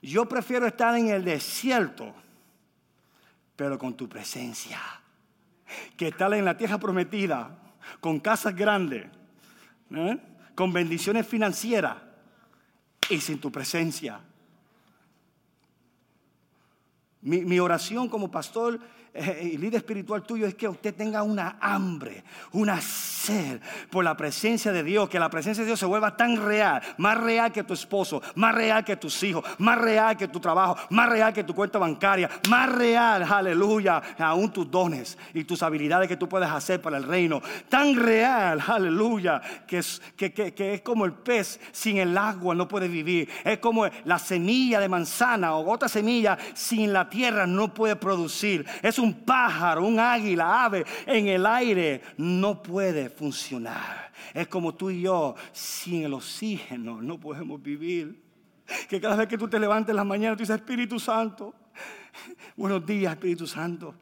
Yo 0.00 0.26
prefiero 0.26 0.66
estar 0.66 0.96
en 0.96 1.08
el 1.10 1.24
desierto, 1.24 2.14
pero 3.54 3.78
con 3.78 3.94
tu 3.94 4.08
presencia, 4.08 4.80
que 5.96 6.08
estar 6.08 6.32
en 6.32 6.44
la 6.44 6.56
tierra 6.56 6.78
prometida, 6.78 7.56
con 8.00 8.18
casas 8.18 8.56
grandes, 8.56 9.06
¿eh? 9.90 10.18
con 10.54 10.72
bendiciones 10.72 11.26
financieras 11.26 11.98
y 13.10 13.20
sin 13.20 13.38
tu 13.38 13.52
presencia. 13.52 14.20
Mi, 17.20 17.44
mi 17.44 17.60
oración 17.60 18.08
como 18.08 18.30
pastor 18.30 18.80
eh, 19.14 19.50
y 19.54 19.56
líder 19.56 19.78
espiritual 19.78 20.22
tuyo 20.22 20.46
es 20.46 20.54
que 20.54 20.68
usted 20.68 20.94
tenga 20.94 21.22
una 21.22 21.56
hambre, 21.60 22.22
una 22.52 22.80
sed 22.80 23.60
por 23.90 24.04
la 24.04 24.16
presencia 24.16 24.70
de 24.70 24.82
Dios, 24.82 25.08
que 25.08 25.18
la 25.18 25.30
presencia 25.30 25.62
de 25.62 25.66
Dios 25.68 25.80
se 25.80 25.86
vuelva 25.86 26.16
tan 26.16 26.36
real, 26.36 26.82
más 26.98 27.18
real 27.18 27.50
que 27.50 27.64
tu 27.64 27.74
esposo, 27.74 28.20
más 28.34 28.54
real 28.54 28.84
que 28.84 28.96
tus 28.96 29.22
hijos, 29.22 29.44
más 29.58 29.78
real 29.78 30.16
que 30.16 30.28
tu 30.28 30.40
trabajo, 30.40 30.76
más 30.90 31.08
real 31.08 31.32
que 31.32 31.44
tu 31.44 31.54
cuenta 31.54 31.78
bancaria, 31.78 32.28
más 32.48 32.70
real, 32.70 33.22
aleluya, 33.22 34.02
aún 34.18 34.52
tus 34.52 34.70
dones 34.70 35.16
y 35.32 35.44
tus 35.44 35.62
habilidades 35.62 36.08
que 36.08 36.16
tú 36.16 36.28
puedes 36.28 36.50
hacer 36.50 36.80
para 36.82 36.98
el 36.98 37.04
reino, 37.04 37.40
tan 37.68 37.96
real, 37.96 38.62
aleluya, 38.66 39.40
que 39.66 39.78
es, 39.78 40.02
que, 40.16 40.32
que 40.32 40.74
es 40.74 40.80
como 40.82 41.04
el 41.06 41.12
pez 41.12 41.60
sin 41.72 41.96
el 41.96 42.16
agua 42.16 42.54
no 42.54 42.68
puede 42.68 42.88
vivir, 42.88 43.28
es 43.44 43.58
como 43.58 43.86
la 44.04 44.18
semilla 44.18 44.80
de 44.80 44.88
manzana 44.88 45.54
o 45.54 45.72
otra 45.72 45.88
semilla 45.88 46.36
sin 46.54 46.92
la 46.92 47.08
tierra 47.08 47.46
no 47.46 47.72
puede 47.72 47.96
producir, 47.96 48.66
es 48.82 48.97
un 48.98 49.24
pájaro, 49.24 49.86
un 49.86 49.98
águila, 49.98 50.64
ave 50.64 50.84
en 51.06 51.28
el 51.28 51.46
aire, 51.46 52.02
no 52.16 52.62
puede 52.62 53.10
funcionar. 53.10 54.12
Es 54.34 54.48
como 54.48 54.74
tú 54.74 54.90
y 54.90 55.02
yo, 55.02 55.34
sin 55.52 56.04
el 56.04 56.14
oxígeno 56.14 57.00
no 57.00 57.18
podemos 57.18 57.62
vivir. 57.62 58.22
Que 58.88 59.00
cada 59.00 59.16
vez 59.16 59.28
que 59.28 59.38
tú 59.38 59.48
te 59.48 59.58
levantes 59.58 59.90
en 59.90 59.96
la 59.96 60.04
mañana, 60.04 60.36
tú 60.36 60.42
dices, 60.42 60.56
Espíritu 60.56 61.00
Santo, 61.00 61.54
buenos 62.56 62.84
días, 62.84 63.12
Espíritu 63.12 63.46
Santo. 63.46 63.94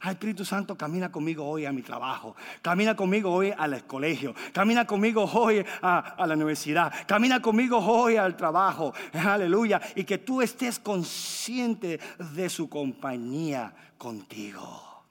Espíritu 0.00 0.44
Santo, 0.44 0.76
camina 0.76 1.10
conmigo 1.10 1.44
hoy 1.44 1.66
a 1.66 1.72
mi 1.72 1.82
trabajo, 1.82 2.36
camina 2.62 2.94
conmigo 2.94 3.32
hoy 3.32 3.52
al 3.56 3.84
colegio, 3.86 4.34
camina 4.52 4.86
conmigo 4.86 5.24
hoy 5.24 5.64
a, 5.82 5.98
a, 5.98 6.26
la 6.26 6.34
universidad, 6.34 6.92
camina 7.06 7.42
conmigo 7.42 7.78
hoy 7.78 8.16
al 8.16 8.36
trabajo, 8.36 8.94
aleluya, 9.12 9.80
y 9.96 10.04
que 10.04 10.18
tú 10.18 10.40
estés 10.40 10.78
consciente 10.78 11.98
de 12.34 12.48
su 12.48 12.68
compañía 12.68 13.74
contigo. 13.98 15.04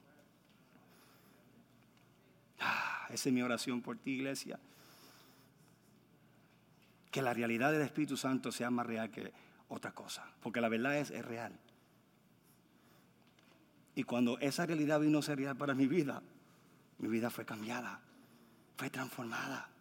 Ah, 2.59 3.07
esa 3.09 3.29
es 3.29 3.33
mi 3.33 3.41
oración 3.41 3.81
por 3.81 3.97
ti, 3.97 4.11
iglesia. 4.11 4.59
Que 7.11 7.21
la 7.21 7.33
realidad 7.33 7.71
del 7.71 7.81
Espíritu 7.81 8.17
Santo 8.17 8.51
sea 8.51 8.69
más 8.69 8.85
real 8.85 9.11
que 9.11 9.31
otra 9.69 9.91
cosa, 9.91 10.25
porque 10.41 10.61
la 10.61 10.69
verdad 10.69 10.97
es, 10.97 11.11
es 11.11 11.25
real. 11.25 11.51
Y 13.97 14.03
cuando 14.03 14.37
esa 14.37 14.63
realidad 14.63 14.99
vino 14.99 15.17
a 15.17 15.21
ser 15.23 15.39
real 15.39 15.57
para 15.57 15.73
mi 15.73 15.87
vida, 15.87 16.21
mi 16.99 17.07
vida 17.07 17.31
fue 17.31 17.45
cambiada, 17.45 17.99
fue 18.77 18.91
transformada. 18.91 19.71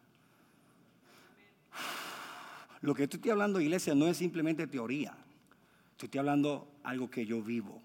Lo 2.80 2.94
que 2.94 3.02
estoy 3.02 3.28
hablando, 3.28 3.61
iglesia, 3.61 3.94
no 3.94 4.06
es 4.06 4.16
simplemente 4.16 4.66
teoría. 4.68 5.14
Estoy 6.00 6.18
hablando 6.18 6.66
algo 6.82 7.11
que 7.11 7.26
yo 7.26 7.42
vivo. 7.42 7.82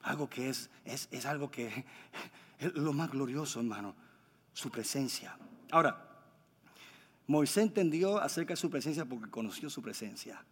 Algo 0.00 0.26
que 0.30 0.48
es, 0.48 0.70
es, 0.86 1.08
es 1.10 1.26
algo 1.26 1.50
que 1.50 1.84
es 2.60 2.72
lo 2.72 2.94
más 2.94 3.10
glorioso, 3.10 3.60
hermano. 3.60 3.94
Su 4.54 4.70
presencia. 4.70 5.36
Ahora, 5.70 6.08
Moisés 7.26 7.64
entendió 7.64 8.16
acerca 8.16 8.54
de 8.54 8.56
su 8.56 8.70
presencia 8.70 9.04
porque 9.04 9.30
conoció 9.30 9.68
su 9.68 9.82
presencia. 9.82 10.42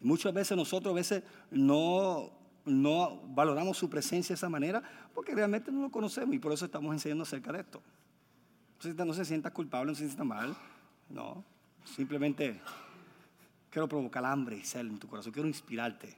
Muchas 0.00 0.34
veces 0.34 0.56
nosotros 0.56 0.90
a 0.90 0.96
veces 0.96 1.22
no 1.52 2.45
no 2.66 3.22
valoramos 3.28 3.78
su 3.78 3.88
presencia 3.88 4.34
de 4.34 4.38
esa 4.38 4.48
manera 4.48 4.82
porque 5.14 5.34
realmente 5.34 5.72
no 5.72 5.82
lo 5.82 5.90
conocemos 5.90 6.34
y 6.34 6.38
por 6.38 6.52
eso 6.52 6.66
estamos 6.66 6.92
enseñando 6.92 7.22
acerca 7.22 7.52
de 7.52 7.60
esto. 7.60 7.82
No 8.84 9.14
se 9.14 9.24
sienta 9.24 9.50
culpable, 9.52 9.92
no 9.92 9.96
se 9.96 10.04
sienta 10.04 10.24
mal, 10.24 10.54
no. 11.08 11.44
Simplemente 11.84 12.60
quiero 13.70 13.88
provocar 13.88 14.24
hambre 14.24 14.56
y 14.56 14.64
sed 14.64 14.80
en 14.80 14.98
tu 14.98 15.08
corazón, 15.08 15.32
quiero 15.32 15.48
inspirarte. 15.48 16.16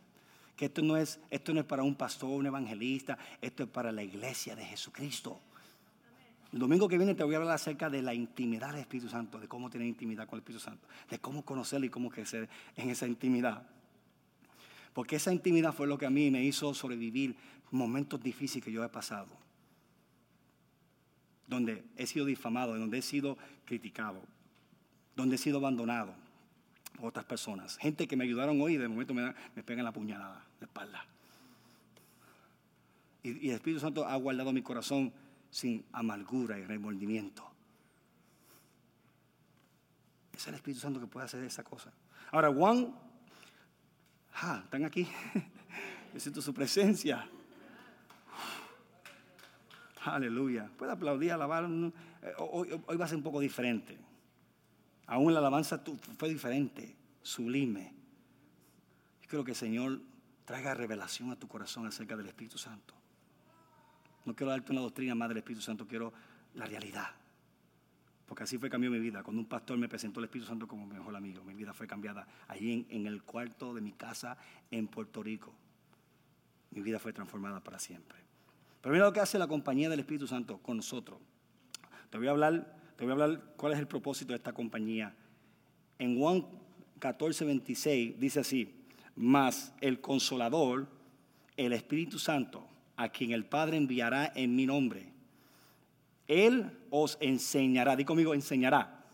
Que 0.56 0.64
esto 0.64 0.82
no, 0.82 0.96
es, 0.96 1.20
esto 1.30 1.54
no 1.54 1.60
es 1.60 1.66
para 1.66 1.84
un 1.84 1.94
pastor, 1.94 2.30
un 2.30 2.46
evangelista, 2.46 3.16
esto 3.40 3.62
es 3.62 3.68
para 3.68 3.92
la 3.92 4.02
iglesia 4.02 4.56
de 4.56 4.64
Jesucristo. 4.64 5.40
El 6.52 6.58
domingo 6.58 6.88
que 6.88 6.96
viene 6.96 7.14
te 7.14 7.22
voy 7.22 7.34
a 7.34 7.38
hablar 7.38 7.54
acerca 7.54 7.88
de 7.88 8.02
la 8.02 8.12
intimidad 8.12 8.70
del 8.72 8.80
Espíritu 8.80 9.08
Santo, 9.08 9.38
de 9.38 9.46
cómo 9.46 9.70
tener 9.70 9.86
intimidad 9.86 10.26
con 10.26 10.38
el 10.38 10.40
Espíritu 10.40 10.64
Santo, 10.64 10.88
de 11.08 11.18
cómo 11.20 11.44
conocerlo 11.44 11.86
y 11.86 11.90
cómo 11.90 12.10
crecer 12.10 12.48
en 12.74 12.90
esa 12.90 13.06
intimidad. 13.06 13.62
Porque 14.92 15.16
esa 15.16 15.32
intimidad 15.32 15.72
fue 15.72 15.86
lo 15.86 15.98
que 15.98 16.06
a 16.06 16.10
mí 16.10 16.30
me 16.30 16.42
hizo 16.42 16.74
sobrevivir 16.74 17.36
momentos 17.70 18.20
difíciles 18.22 18.64
que 18.64 18.72
yo 18.72 18.84
he 18.84 18.88
pasado. 18.88 19.28
Donde 21.46 21.84
he 21.96 22.06
sido 22.06 22.26
difamado, 22.26 22.76
donde 22.76 22.98
he 22.98 23.02
sido 23.02 23.38
criticado, 23.64 24.22
donde 25.16 25.36
he 25.36 25.38
sido 25.38 25.58
abandonado 25.58 26.14
por 26.96 27.06
otras 27.06 27.24
personas. 27.24 27.78
Gente 27.78 28.06
que 28.06 28.16
me 28.16 28.24
ayudaron 28.24 28.60
hoy 28.60 28.76
de 28.76 28.88
momento 28.88 29.14
me, 29.14 29.32
pegan 29.62 29.84
la 29.84 29.92
puñalada 29.92 30.44
la 30.60 30.66
espalda. 30.66 31.06
Y, 33.22 33.46
y 33.46 33.50
el 33.50 33.56
Espíritu 33.56 33.80
Santo 33.80 34.06
ha 34.06 34.16
guardado 34.16 34.52
mi 34.52 34.62
corazón 34.62 35.12
sin 35.50 35.84
amargura 35.92 36.58
y 36.58 36.64
remordimiento. 36.64 37.48
Es 40.32 40.46
el 40.46 40.54
Espíritu 40.54 40.80
Santo 40.80 41.00
que 41.00 41.06
puede 41.06 41.26
hacer 41.26 41.42
esa 41.42 41.64
cosa. 41.64 41.92
Ahora, 42.30 42.52
Juan 42.52 42.94
Ah, 44.40 44.60
están 44.64 44.84
aquí. 44.84 45.06
Yo 46.14 46.20
siento 46.20 46.40
su 46.40 46.54
presencia. 46.54 47.28
Aleluya. 50.04 50.70
Puede 50.78 50.92
aplaudir, 50.92 51.32
alabar. 51.32 51.64
Eh, 51.64 52.32
hoy, 52.38 52.68
va 52.96 53.04
a 53.04 53.08
ser 53.08 53.16
un 53.16 53.22
poco 53.22 53.40
diferente. 53.40 53.98
Aún 55.06 55.32
la 55.32 55.40
alabanza 55.40 55.82
fue 56.18 56.28
diferente, 56.28 56.94
sublime. 57.22 57.94
Yo 59.22 59.28
creo 59.28 59.44
que 59.44 59.52
el 59.52 59.56
Señor 59.56 60.00
traiga 60.44 60.74
revelación 60.74 61.30
a 61.30 61.36
tu 61.36 61.48
corazón 61.48 61.86
acerca 61.86 62.16
del 62.16 62.28
Espíritu 62.28 62.58
Santo. 62.58 62.94
No 64.24 64.34
quiero 64.34 64.50
darte 64.50 64.70
una 64.72 64.82
doctrina 64.82 65.14
más 65.14 65.28
del 65.30 65.38
Espíritu 65.38 65.62
Santo, 65.62 65.86
quiero 65.86 66.12
la 66.54 66.66
realidad. 66.66 67.08
Porque 68.28 68.42
así 68.42 68.58
fue 68.58 68.68
cambió 68.68 68.90
mi 68.90 69.00
vida. 69.00 69.22
Cuando 69.22 69.40
un 69.40 69.48
pastor 69.48 69.78
me 69.78 69.88
presentó 69.88 70.20
el 70.20 70.24
Espíritu 70.24 70.48
Santo 70.48 70.68
como 70.68 70.86
mi 70.86 70.94
mejor 70.94 71.16
amigo, 71.16 71.42
mi 71.44 71.54
vida 71.54 71.72
fue 71.72 71.86
cambiada 71.86 72.28
allí 72.46 72.86
en, 72.90 73.06
el 73.06 73.22
cuarto 73.22 73.72
de 73.72 73.80
mi 73.80 73.92
casa 73.92 74.36
en 74.70 74.86
Puerto 74.86 75.22
Rico. 75.22 75.54
Mi 76.70 76.82
vida 76.82 76.98
fue 76.98 77.14
transformada 77.14 77.64
para 77.64 77.78
siempre. 77.78 78.18
Pero 78.82 78.92
mira 78.92 79.06
lo 79.06 79.12
que 79.14 79.20
hace 79.20 79.38
la 79.38 79.48
compañía 79.48 79.88
del 79.88 80.00
Espíritu 80.00 80.26
Santo 80.26 80.58
con 80.58 80.76
nosotros. 80.76 81.18
Te 82.10 82.18
voy 82.18 82.26
a 82.26 82.32
hablar, 82.32 82.76
te 82.96 83.04
voy 83.04 83.12
a 83.12 83.14
hablar 83.14 83.54
cuál 83.56 83.72
es 83.72 83.78
el 83.78 83.88
propósito 83.88 84.34
de 84.34 84.36
esta 84.36 84.52
compañía. 84.52 85.14
En 85.98 86.18
Juan 86.18 86.44
14, 86.98 87.46
26 87.46 88.20
dice 88.20 88.40
así, 88.40 88.84
mas 89.16 89.72
el 89.80 90.02
consolador, 90.02 90.86
el 91.56 91.72
Espíritu 91.72 92.18
Santo, 92.18 92.68
a 92.96 93.08
quien 93.08 93.32
el 93.32 93.46
Padre 93.46 93.78
enviará 93.78 94.30
en 94.34 94.54
mi 94.54 94.66
nombre 94.66 95.17
él 96.28 96.70
os 96.90 97.16
enseñará, 97.20 97.96
di 97.96 98.04
conmigo, 98.04 98.34
enseñará 98.34 99.04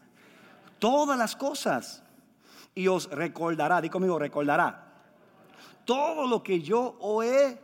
todas 0.79 1.17
las 1.17 1.35
cosas 1.35 2.03
y 2.75 2.89
os 2.89 3.09
recordará, 3.11 3.81
di 3.81 3.89
conmigo, 3.89 4.19
recordará 4.19 4.85
todo 5.85 6.27
lo 6.27 6.43
que 6.43 6.61
yo 6.61 6.97
os 7.01 7.25
he 7.25 7.61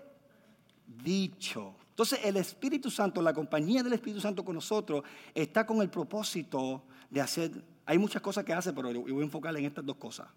dicho. 0.86 1.74
Entonces 1.90 2.20
el 2.24 2.36
Espíritu 2.36 2.90
Santo, 2.90 3.20
la 3.20 3.34
compañía 3.34 3.82
del 3.82 3.92
Espíritu 3.92 4.20
Santo 4.20 4.44
con 4.44 4.54
nosotros, 4.54 5.02
está 5.34 5.66
con 5.66 5.82
el 5.82 5.90
propósito 5.90 6.84
de 7.10 7.20
hacer, 7.20 7.50
hay 7.84 7.98
muchas 7.98 8.22
cosas 8.22 8.44
que 8.44 8.52
hace, 8.52 8.72
pero 8.72 8.90
yo 8.92 9.02
voy 9.02 9.20
a 9.20 9.24
enfocar 9.24 9.56
en 9.56 9.64
estas 9.64 9.84
dos 9.84 9.96
cosas. 9.96 10.28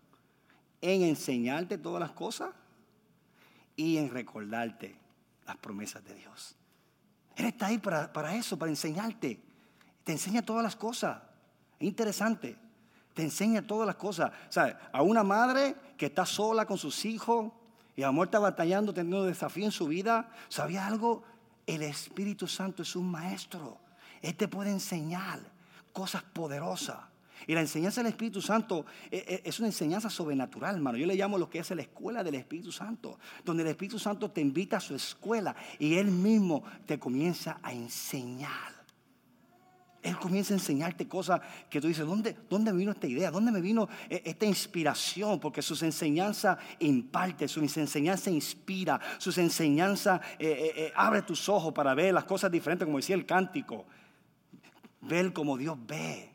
En 0.82 1.04
enseñarte 1.04 1.78
todas 1.78 2.02
las 2.02 2.12
cosas 2.12 2.50
y 3.76 3.98
en 3.98 4.10
recordarte 4.10 4.96
las 5.46 5.58
promesas 5.58 6.04
de 6.04 6.16
Dios. 6.16 6.58
Él 7.36 7.46
está 7.46 7.68
ahí 7.68 7.78
para, 7.78 8.36
eso, 8.36 8.58
para 8.58 8.70
enseñarte. 8.70 9.40
Te 10.04 10.12
enseña 10.12 10.42
todas 10.42 10.64
las 10.64 10.76
cosas. 10.76 11.22
Es 11.80 11.88
interesante. 11.88 12.58
Te 13.14 13.24
enseña 13.24 13.62
todas 13.62 13.88
las 13.88 13.96
cosas. 13.96 14.32
¿Sabes? 14.50 14.76
A 14.92 15.02
una 15.02 15.24
madre 15.24 15.76
que 15.98 16.08
está 16.08 16.26
sola 16.26 16.66
con 16.66 16.78
sus 16.78 17.06
hijos 17.06 17.52
y 17.96 18.04
a 18.04 18.12
muerta 18.12 18.40
batallando, 18.40 18.94
teniendo 18.94 19.26
desafío 19.26 19.66
en 19.66 19.72
su 19.72 19.88
vida, 19.88 20.30
¿sabía 20.50 20.86
algo? 20.86 21.24
El 21.66 21.84
Espíritu 21.84 22.48
Santo 22.48 22.82
es 22.84 22.96
un 22.96 23.10
maestro. 23.10 23.78
Él 24.22 24.36
te 24.36 24.48
puede 24.48 24.72
enseñar 24.72 25.40
cosas 25.92 26.24
poderosas. 26.24 27.13
Y 27.48 27.54
la 27.54 27.62
enseñanza 27.62 28.02
del 28.02 28.12
Espíritu 28.12 28.42
Santo 28.42 28.86
eh, 29.12 29.26
eh, 29.28 29.42
es 29.44 29.60
una 29.60 29.68
enseñanza 29.68 30.10
sobrenatural, 30.10 30.76
hermano. 30.76 30.98
Yo 30.98 31.06
le 31.06 31.16
llamo 31.16 31.38
lo 31.38 31.50
que 31.50 31.60
es 31.60 31.70
la 31.72 31.82
escuela 31.82 32.24
del 32.24 32.36
Espíritu 32.36 32.72
Santo, 32.72 33.20
donde 33.44 33.64
el 33.64 33.70
Espíritu 33.70 34.00
Santo 34.00 34.32
te 34.32 34.42
invita 34.42 34.78
a 34.78 34.80
su 34.80 34.96
escuela 34.96 35.56
y 35.80 35.96
Él 35.96 36.08
mismo 36.12 36.64
te 36.86 37.00
comienza 37.00 37.60
a 37.62 37.74
enseñar. 37.74 38.84
Él 40.02 40.18
comienza 40.18 40.54
a 40.54 40.58
enseñarte 40.58 41.08
cosas 41.08 41.40
que 41.70 41.80
tú 41.80 41.88
dices, 41.88 42.06
¿dónde, 42.06 42.36
¿dónde 42.50 42.74
vino 42.74 42.92
esta 42.92 43.08
idea? 43.08 43.32
¿Dónde 43.32 43.54
me 43.54 43.62
vino 43.62 43.88
eh, 44.10 44.22
esta 44.26 44.46
inspiración? 44.46 45.40
Porque 45.40 45.62
sus 45.62 45.82
enseñanzas 45.82 46.58
imparte, 46.80 47.48
sus 47.48 47.78
enseñanzas 47.78 48.34
inspira, 48.34 49.00
sus 49.18 49.38
enseñanzas 49.38 50.20
abre 50.96 51.22
tus 51.22 51.48
ojos 51.48 51.74
para 51.74 51.94
ver 51.94 52.14
las 52.14 52.26
cosas 52.26 52.52
diferentes, 52.52 52.86
como 52.86 52.98
decía 52.98 53.16
el 53.16 53.26
cántico. 53.26 53.86
Ver 55.00 55.32
como 55.32 55.58
Dios 55.58 55.78
ve. 55.88 56.33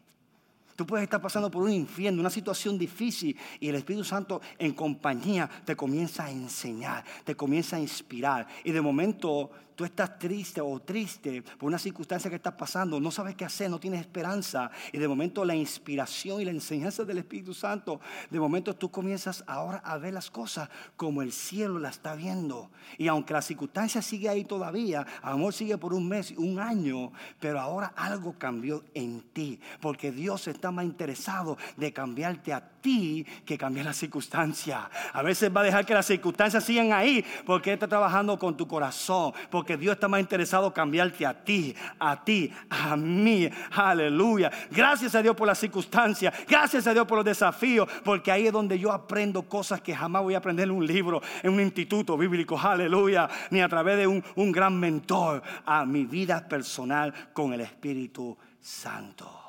Tú 0.78 0.86
puedes 0.86 1.02
estar 1.02 1.20
pasando 1.20 1.50
por 1.50 1.64
un 1.64 1.72
infierno, 1.72 2.20
una 2.20 2.30
situación 2.30 2.78
difícil 2.78 3.36
y 3.58 3.68
el 3.68 3.74
Espíritu 3.74 4.04
Santo 4.04 4.40
en 4.56 4.74
compañía 4.74 5.50
te 5.64 5.74
comienza 5.74 6.26
a 6.26 6.30
enseñar, 6.30 7.04
te 7.24 7.34
comienza 7.34 7.74
a 7.74 7.80
inspirar. 7.80 8.46
Y 8.62 8.70
de 8.70 8.80
momento 8.80 9.50
tú 9.78 9.84
estás 9.84 10.18
triste 10.18 10.60
o 10.60 10.80
triste 10.80 11.40
por 11.56 11.68
una 11.68 11.78
circunstancia 11.78 12.28
que 12.28 12.34
estás 12.34 12.54
pasando, 12.54 12.98
no 12.98 13.12
sabes 13.12 13.36
qué 13.36 13.44
hacer, 13.44 13.70
no 13.70 13.78
tienes 13.78 14.00
esperanza, 14.00 14.72
y 14.92 14.98
de 14.98 15.06
momento 15.06 15.44
la 15.44 15.54
inspiración 15.54 16.40
y 16.40 16.44
la 16.44 16.50
enseñanza 16.50 17.04
del 17.04 17.18
Espíritu 17.18 17.54
Santo, 17.54 18.00
de 18.28 18.40
momento 18.40 18.74
tú 18.74 18.90
comienzas 18.90 19.44
ahora 19.46 19.78
a 19.84 19.96
ver 19.96 20.14
las 20.14 20.32
cosas 20.32 20.68
como 20.96 21.22
el 21.22 21.30
cielo 21.30 21.78
la 21.78 21.90
está 21.90 22.16
viendo. 22.16 22.72
Y 22.96 23.06
aunque 23.06 23.32
la 23.32 23.40
circunstancia 23.40 24.02
sigue 24.02 24.28
ahí 24.28 24.44
todavía, 24.44 25.06
amor 25.22 25.54
sigue 25.54 25.78
por 25.78 25.94
un 25.94 26.08
mes, 26.08 26.32
un 26.36 26.58
año, 26.58 27.12
pero 27.38 27.60
ahora 27.60 27.92
algo 27.94 28.34
cambió 28.36 28.82
en 28.94 29.20
ti, 29.32 29.60
porque 29.80 30.10
Dios 30.10 30.48
está 30.48 30.72
más 30.72 30.86
interesado 30.86 31.56
de 31.76 31.92
cambiarte 31.92 32.52
a 32.52 32.68
ti 32.80 33.24
que 33.44 33.56
cambiar 33.56 33.86
la 33.86 33.92
circunstancia. 33.92 34.90
A 35.12 35.22
veces 35.22 35.54
va 35.54 35.60
a 35.60 35.64
dejar 35.64 35.86
que 35.86 35.94
las 35.94 36.06
circunstancias 36.06 36.64
sigan 36.64 36.92
ahí 36.92 37.24
porque 37.46 37.72
está 37.72 37.86
trabajando 37.86 38.36
con 38.38 38.56
tu 38.56 38.66
corazón, 38.66 39.32
porque 39.68 39.82
Dios 39.82 39.96
está 39.96 40.08
más 40.08 40.20
interesado 40.20 40.72
cambiarte 40.72 41.26
a 41.26 41.44
ti, 41.44 41.74
a 41.98 42.24
ti, 42.24 42.50
a 42.70 42.96
mí. 42.96 43.50
Aleluya. 43.72 44.50
Gracias 44.70 45.14
a 45.14 45.20
Dios 45.20 45.36
por 45.36 45.46
las 45.46 45.58
circunstancias, 45.58 46.32
gracias 46.48 46.86
a 46.86 46.94
Dios 46.94 47.06
por 47.06 47.18
los 47.18 47.24
desafíos, 47.26 47.86
porque 48.02 48.32
ahí 48.32 48.46
es 48.46 48.52
donde 48.54 48.78
yo 48.78 48.90
aprendo 48.90 49.42
cosas 49.42 49.82
que 49.82 49.94
jamás 49.94 50.22
voy 50.22 50.32
a 50.32 50.38
aprender 50.38 50.64
en 50.64 50.70
un 50.70 50.86
libro, 50.86 51.20
en 51.42 51.52
un 51.52 51.60
instituto 51.60 52.16
bíblico. 52.16 52.58
Aleluya. 52.58 53.28
Ni 53.50 53.60
a 53.60 53.68
través 53.68 53.98
de 53.98 54.06
un 54.06 54.52
gran 54.52 54.74
mentor 54.80 55.42
a 55.66 55.84
mi 55.84 56.06
vida 56.06 56.48
personal 56.48 57.12
con 57.34 57.52
el 57.52 57.60
Espíritu 57.60 58.38
Santo. 58.58 59.47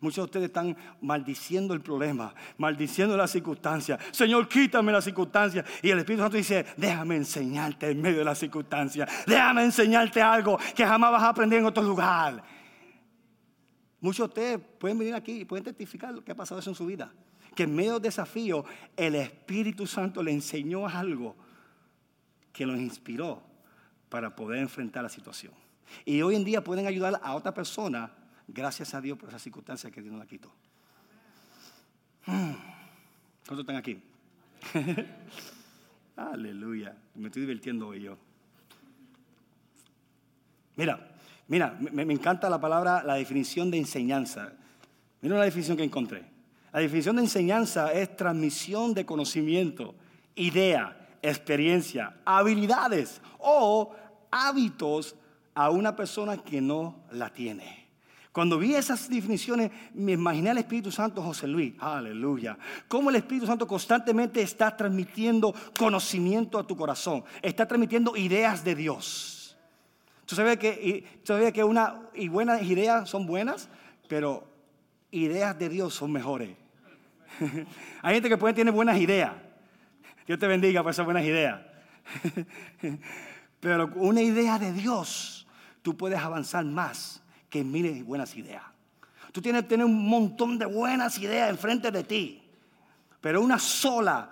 Muchos 0.00 0.16
de 0.16 0.24
ustedes 0.24 0.46
están 0.46 0.74
maldiciendo 1.02 1.74
el 1.74 1.82
problema, 1.82 2.34
maldiciendo 2.56 3.16
las 3.18 3.30
circunstancias. 3.30 4.00
Señor, 4.12 4.48
quítame 4.48 4.92
las 4.92 5.04
circunstancias. 5.04 5.66
Y 5.82 5.90
el 5.90 5.98
Espíritu 5.98 6.22
Santo 6.22 6.38
dice, 6.38 6.64
déjame 6.78 7.16
enseñarte 7.16 7.90
en 7.90 8.00
medio 8.00 8.18
de 8.18 8.24
las 8.24 8.38
circunstancias. 8.38 9.10
Déjame 9.26 9.62
enseñarte 9.64 10.22
algo 10.22 10.58
que 10.74 10.86
jamás 10.86 11.12
vas 11.12 11.22
a 11.22 11.28
aprender 11.28 11.58
en 11.58 11.66
otro 11.66 11.82
lugar. 11.82 12.42
Muchos 14.00 14.26
de 14.26 14.28
ustedes 14.28 14.60
pueden 14.78 14.98
venir 14.98 15.14
aquí 15.14 15.42
y 15.42 15.44
pueden 15.44 15.64
testificar 15.64 16.14
lo 16.14 16.24
que 16.24 16.32
ha 16.32 16.34
pasado 16.34 16.60
eso 16.60 16.70
en 16.70 16.76
su 16.76 16.86
vida. 16.86 17.12
Que 17.54 17.64
en 17.64 17.76
medio 17.76 17.94
de 17.94 18.08
desafío 18.08 18.64
el 18.96 19.16
Espíritu 19.16 19.86
Santo 19.86 20.22
le 20.22 20.32
enseñó 20.32 20.88
algo 20.88 21.36
que 22.54 22.64
los 22.64 22.78
inspiró 22.78 23.42
para 24.08 24.34
poder 24.34 24.60
enfrentar 24.60 25.02
la 25.02 25.10
situación. 25.10 25.52
Y 26.06 26.22
hoy 26.22 26.36
en 26.36 26.44
día 26.44 26.64
pueden 26.64 26.86
ayudar 26.86 27.20
a 27.22 27.34
otra 27.34 27.52
persona 27.52 28.10
Gracias 28.52 28.94
a 28.94 29.00
Dios 29.00 29.16
por 29.16 29.28
esa 29.28 29.38
circunstancia 29.38 29.90
que 29.90 30.00
Dios 30.00 30.12
nos 30.12 30.20
la 30.20 30.26
quitó. 30.26 30.50
¿Cuántos 32.24 33.60
están 33.60 33.76
aquí? 33.76 34.02
Aleluya. 36.16 36.96
Me 37.14 37.28
estoy 37.28 37.42
divirtiendo 37.42 37.88
hoy 37.88 38.02
yo. 38.02 38.18
Mira, 40.76 41.14
mira, 41.46 41.76
me, 41.80 42.04
me, 42.04 42.12
encanta 42.12 42.50
la 42.50 42.60
palabra, 42.60 43.02
la 43.04 43.14
definición 43.14 43.70
de 43.70 43.78
enseñanza. 43.78 44.52
Mira 45.20 45.36
la 45.36 45.44
definición 45.44 45.76
que 45.76 45.84
encontré. 45.84 46.24
La 46.72 46.80
definición 46.80 47.16
de 47.16 47.22
enseñanza 47.22 47.92
es 47.92 48.16
transmisión 48.16 48.94
de 48.94 49.06
conocimiento, 49.06 49.94
idea, 50.34 51.18
experiencia, 51.22 52.16
habilidades 52.24 53.20
o 53.38 53.94
hábitos 54.30 55.14
a 55.54 55.70
una 55.70 55.94
persona 55.94 56.36
que 56.38 56.60
no 56.60 57.04
la 57.12 57.32
tiene. 57.32 57.79
Cuando 58.32 58.58
vi 58.58 58.74
esas 58.74 59.08
definiciones, 59.08 59.72
me 59.92 60.12
imaginé 60.12 60.50
al 60.50 60.58
Espíritu 60.58 60.92
Santo 60.92 61.20
José 61.20 61.48
Luis. 61.48 61.74
Aleluya. 61.80 62.56
Cómo 62.86 63.10
el 63.10 63.16
Espíritu 63.16 63.46
Santo 63.46 63.66
constantemente 63.66 64.40
está 64.40 64.76
transmitiendo 64.76 65.52
conocimiento 65.76 66.58
a 66.58 66.66
tu 66.66 66.76
corazón. 66.76 67.24
Está 67.42 67.66
transmitiendo 67.66 68.16
ideas 68.16 68.62
de 68.62 68.76
Dios. 68.76 69.58
Tú 70.26 70.36
sabes 70.36 70.58
que, 70.58 71.20
tú 71.24 71.32
sabes 71.32 71.52
que 71.52 71.64
una, 71.64 72.02
y 72.14 72.28
buenas 72.28 72.62
ideas 72.62 73.10
son 73.10 73.26
buenas, 73.26 73.68
pero 74.08 74.46
ideas 75.10 75.58
de 75.58 75.68
Dios 75.68 75.94
son 75.94 76.12
mejores. 76.12 76.56
Hay 78.02 78.14
gente 78.14 78.28
que 78.28 78.36
puede 78.36 78.54
tener 78.54 78.72
buenas 78.72 78.96
ideas. 78.98 79.32
Dios 80.24 80.38
te 80.38 80.46
bendiga 80.46 80.84
por 80.84 80.92
esas 80.92 81.04
buenas 81.04 81.24
ideas. 81.24 81.60
pero 83.60 83.90
una 83.96 84.22
idea 84.22 84.56
de 84.60 84.72
Dios, 84.72 85.48
tú 85.82 85.96
puedes 85.96 86.20
avanzar 86.20 86.64
más 86.64 87.20
que 87.50 87.64
miles 87.64 88.04
buenas 88.04 88.34
ideas. 88.36 88.62
Tú 89.32 89.42
tienes 89.42 89.62
que 89.62 89.68
tener 89.68 89.84
un 89.84 90.08
montón 90.08 90.58
de 90.58 90.66
buenas 90.66 91.18
ideas 91.18 91.50
enfrente 91.50 91.90
de 91.90 92.04
ti, 92.04 92.42
pero 93.20 93.42
una 93.42 93.58
sola 93.58 94.28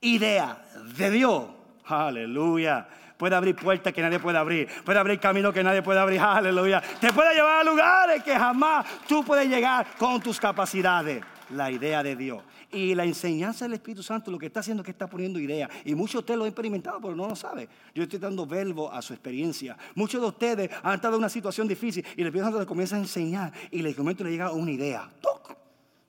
idea 0.00 0.62
de 0.96 1.10
Dios, 1.10 1.44
aleluya, 1.86 2.86
puede 3.16 3.34
abrir 3.34 3.56
puertas 3.56 3.92
que 3.92 4.02
nadie 4.02 4.18
puede 4.18 4.38
abrir, 4.38 4.68
puede 4.84 4.98
abrir 4.98 5.18
caminos 5.18 5.52
que 5.52 5.64
nadie 5.64 5.82
puede 5.82 5.98
abrir, 5.98 6.20
aleluya, 6.20 6.82
te 7.00 7.12
puede 7.12 7.34
llevar 7.34 7.60
a 7.60 7.64
lugares 7.64 8.22
que 8.22 8.36
jamás 8.36 8.86
tú 9.08 9.24
puedes 9.24 9.48
llegar 9.48 9.86
con 9.98 10.20
tus 10.20 10.38
capacidades. 10.38 11.24
La 11.50 11.70
idea 11.70 12.02
de 12.02 12.16
Dios. 12.16 12.42
Y 12.72 12.94
la 12.94 13.04
enseñanza 13.04 13.64
del 13.64 13.74
Espíritu 13.74 14.02
Santo 14.02 14.30
lo 14.30 14.38
que 14.38 14.46
está 14.46 14.60
haciendo 14.60 14.82
es 14.82 14.84
que 14.84 14.90
está 14.90 15.06
poniendo 15.06 15.38
ideas. 15.38 15.70
Y 15.84 15.94
muchos 15.94 16.14
de 16.14 16.18
ustedes 16.18 16.38
lo 16.38 16.44
han 16.44 16.48
experimentado, 16.48 17.00
pero 17.00 17.14
no 17.14 17.28
lo 17.28 17.36
saben. 17.36 17.68
Yo 17.94 18.02
estoy 18.02 18.18
dando 18.18 18.46
verbo 18.46 18.92
a 18.92 19.00
su 19.00 19.12
experiencia. 19.12 19.76
Muchos 19.94 20.20
de 20.20 20.26
ustedes 20.26 20.70
han 20.82 20.94
estado 20.94 21.14
en 21.14 21.20
una 21.20 21.28
situación 21.28 21.68
difícil 21.68 22.04
y 22.16 22.20
el 22.20 22.26
Espíritu 22.26 22.46
Santo 22.46 22.60
le 22.60 22.66
comienza 22.66 22.96
a 22.96 22.98
enseñar 22.98 23.52
y 23.70 23.80
de 23.82 23.94
momento 23.94 24.24
le 24.24 24.30
llega 24.30 24.50
una 24.50 24.70
idea. 24.70 25.08
¡Toc! 25.20 25.56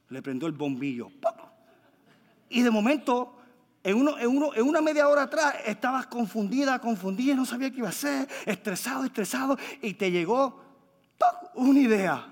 Le 0.09 0.21
prendió 0.21 0.47
el 0.47 0.53
bombillo. 0.53 1.11
Y 2.49 2.61
de 2.61 2.71
momento 2.71 3.37
en, 3.83 3.95
uno, 3.95 4.17
en, 4.17 4.27
uno, 4.27 4.53
en, 4.55 4.63
una 4.63 4.81
media 4.81 5.07
hora 5.07 5.23
atrás 5.23 5.55
estabas 5.65 6.07
confundida, 6.07 6.79
confundida, 6.79 7.35
no 7.35 7.45
sabía 7.45 7.69
qué 7.71 7.77
iba 7.77 7.87
a 7.87 7.91
hacer, 7.91 8.27
estresado, 8.45 9.05
estresado, 9.05 9.57
y 9.81 9.93
te 9.93 10.11
llegó 10.11 10.61
¡toc! 11.17 11.51
una 11.55 11.79
idea. 11.79 12.27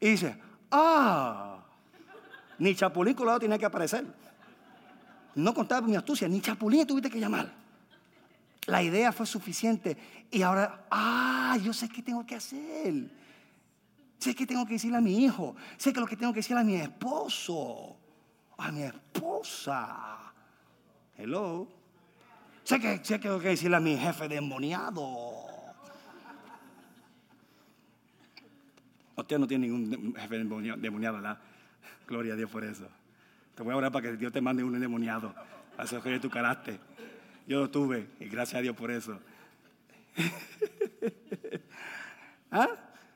Y 0.00 0.10
dice, 0.10 0.36
ah, 0.70 1.53
ni 2.58 2.74
Chapulín 2.74 3.14
Colorado 3.14 3.40
tenía 3.40 3.58
que 3.58 3.66
aparecer. 3.66 4.04
No 5.34 5.52
contaba 5.52 5.80
con 5.82 5.90
mi 5.90 5.96
astucia, 5.96 6.28
ni 6.28 6.40
Chapulín 6.40 6.86
tuviste 6.86 7.10
que 7.10 7.18
llamar. 7.18 7.52
La 8.66 8.82
idea 8.82 9.12
fue 9.12 9.26
suficiente. 9.26 9.96
Y 10.30 10.42
ahora, 10.42 10.86
ah, 10.90 11.58
yo 11.62 11.72
sé 11.72 11.88
qué 11.88 12.02
tengo 12.02 12.24
que 12.24 12.36
hacer. 12.36 13.10
Sé 14.18 14.34
que 14.34 14.46
tengo 14.46 14.64
que 14.64 14.74
decirle 14.74 14.96
a 14.96 15.00
mi 15.00 15.24
hijo. 15.24 15.54
Sé 15.76 15.92
que 15.92 16.00
lo 16.00 16.06
que 16.06 16.16
tengo 16.16 16.32
que 16.32 16.38
decirle 16.38 16.62
a 16.62 16.64
mi 16.64 16.76
esposo. 16.76 17.96
A 18.56 18.72
mi 18.72 18.82
esposa. 18.82 20.32
Hello. 21.16 21.68
Sé 22.62 22.80
que, 22.80 23.04
sé 23.04 23.20
que 23.20 23.28
tengo 23.28 23.38
que 23.38 23.48
decirle 23.48 23.76
a 23.76 23.80
mi 23.80 23.96
jefe 23.96 24.28
demoniado. 24.28 25.44
Usted 29.16 29.38
no 29.38 29.46
tiene 29.46 29.68
ningún 29.68 30.14
jefe 30.16 30.38
demoniado, 30.38 31.14
¿verdad? 31.14 31.38
Gloria 32.08 32.34
a 32.34 32.36
Dios 32.36 32.50
por 32.50 32.64
eso. 32.64 32.88
Te 33.54 33.62
voy 33.62 33.72
a 33.72 33.76
orar 33.76 33.92
para 33.92 34.10
que 34.10 34.16
Dios 34.16 34.32
te 34.32 34.40
mande 34.40 34.64
un 34.64 34.74
endemoniado 34.74 35.34
a 35.76 35.84
de 35.84 36.20
tu 36.20 36.30
carácter. 36.30 36.78
Yo 37.46 37.60
lo 37.60 37.70
tuve 37.70 38.08
y 38.20 38.26
gracias 38.26 38.58
a 38.58 38.62
Dios 38.62 38.76
por 38.76 38.90
eso. 38.90 39.18
¿Ah? 42.50 42.68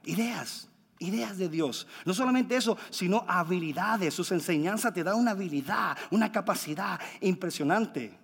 Ideas, 0.04 0.68
ideas 0.98 1.38
de 1.38 1.48
Dios. 1.48 1.86
No 2.04 2.14
solamente 2.14 2.56
eso, 2.56 2.76
sino 2.90 3.24
habilidades. 3.28 4.14
Sus 4.14 4.30
enseñanzas 4.32 4.92
te 4.92 5.04
dan 5.04 5.16
una 5.16 5.32
habilidad, 5.32 5.96
una 6.10 6.30
capacidad 6.30 7.00
impresionante. 7.20 8.18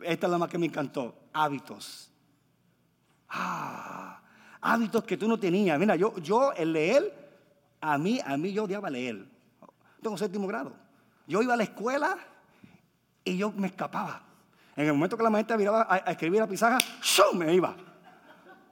Esta 0.00 0.26
es 0.26 0.30
la 0.30 0.38
más 0.38 0.48
que 0.48 0.58
me 0.58 0.66
encantó. 0.66 1.14
Hábitos. 1.32 2.10
Ah, 3.28 4.20
hábitos 4.60 5.04
que 5.04 5.16
tú 5.16 5.28
no 5.28 5.38
tenías. 5.38 5.78
Mira, 5.78 5.96
yo, 5.96 6.16
yo 6.18 6.52
el 6.52 6.72
leer, 6.72 7.30
a 7.80 7.98
mí, 7.98 8.20
a 8.24 8.36
mí 8.36 8.52
yo 8.52 8.64
odiaba 8.64 8.90
leer 8.90 9.37
tengo 10.02 10.16
séptimo 10.16 10.46
grado. 10.46 10.72
Yo 11.26 11.42
iba 11.42 11.54
a 11.54 11.56
la 11.56 11.64
escuela 11.64 12.16
y 13.24 13.36
yo 13.36 13.52
me 13.52 13.66
escapaba. 13.66 14.22
En 14.76 14.86
el 14.86 14.92
momento 14.92 15.16
que 15.16 15.22
la 15.22 15.30
maestra 15.30 15.56
miraba 15.56 15.86
a, 15.88 15.96
escribir 16.12 16.40
la 16.40 16.46
pizarra, 16.46 16.78
¡shum! 17.02 17.36
me 17.38 17.52
iba. 17.52 17.76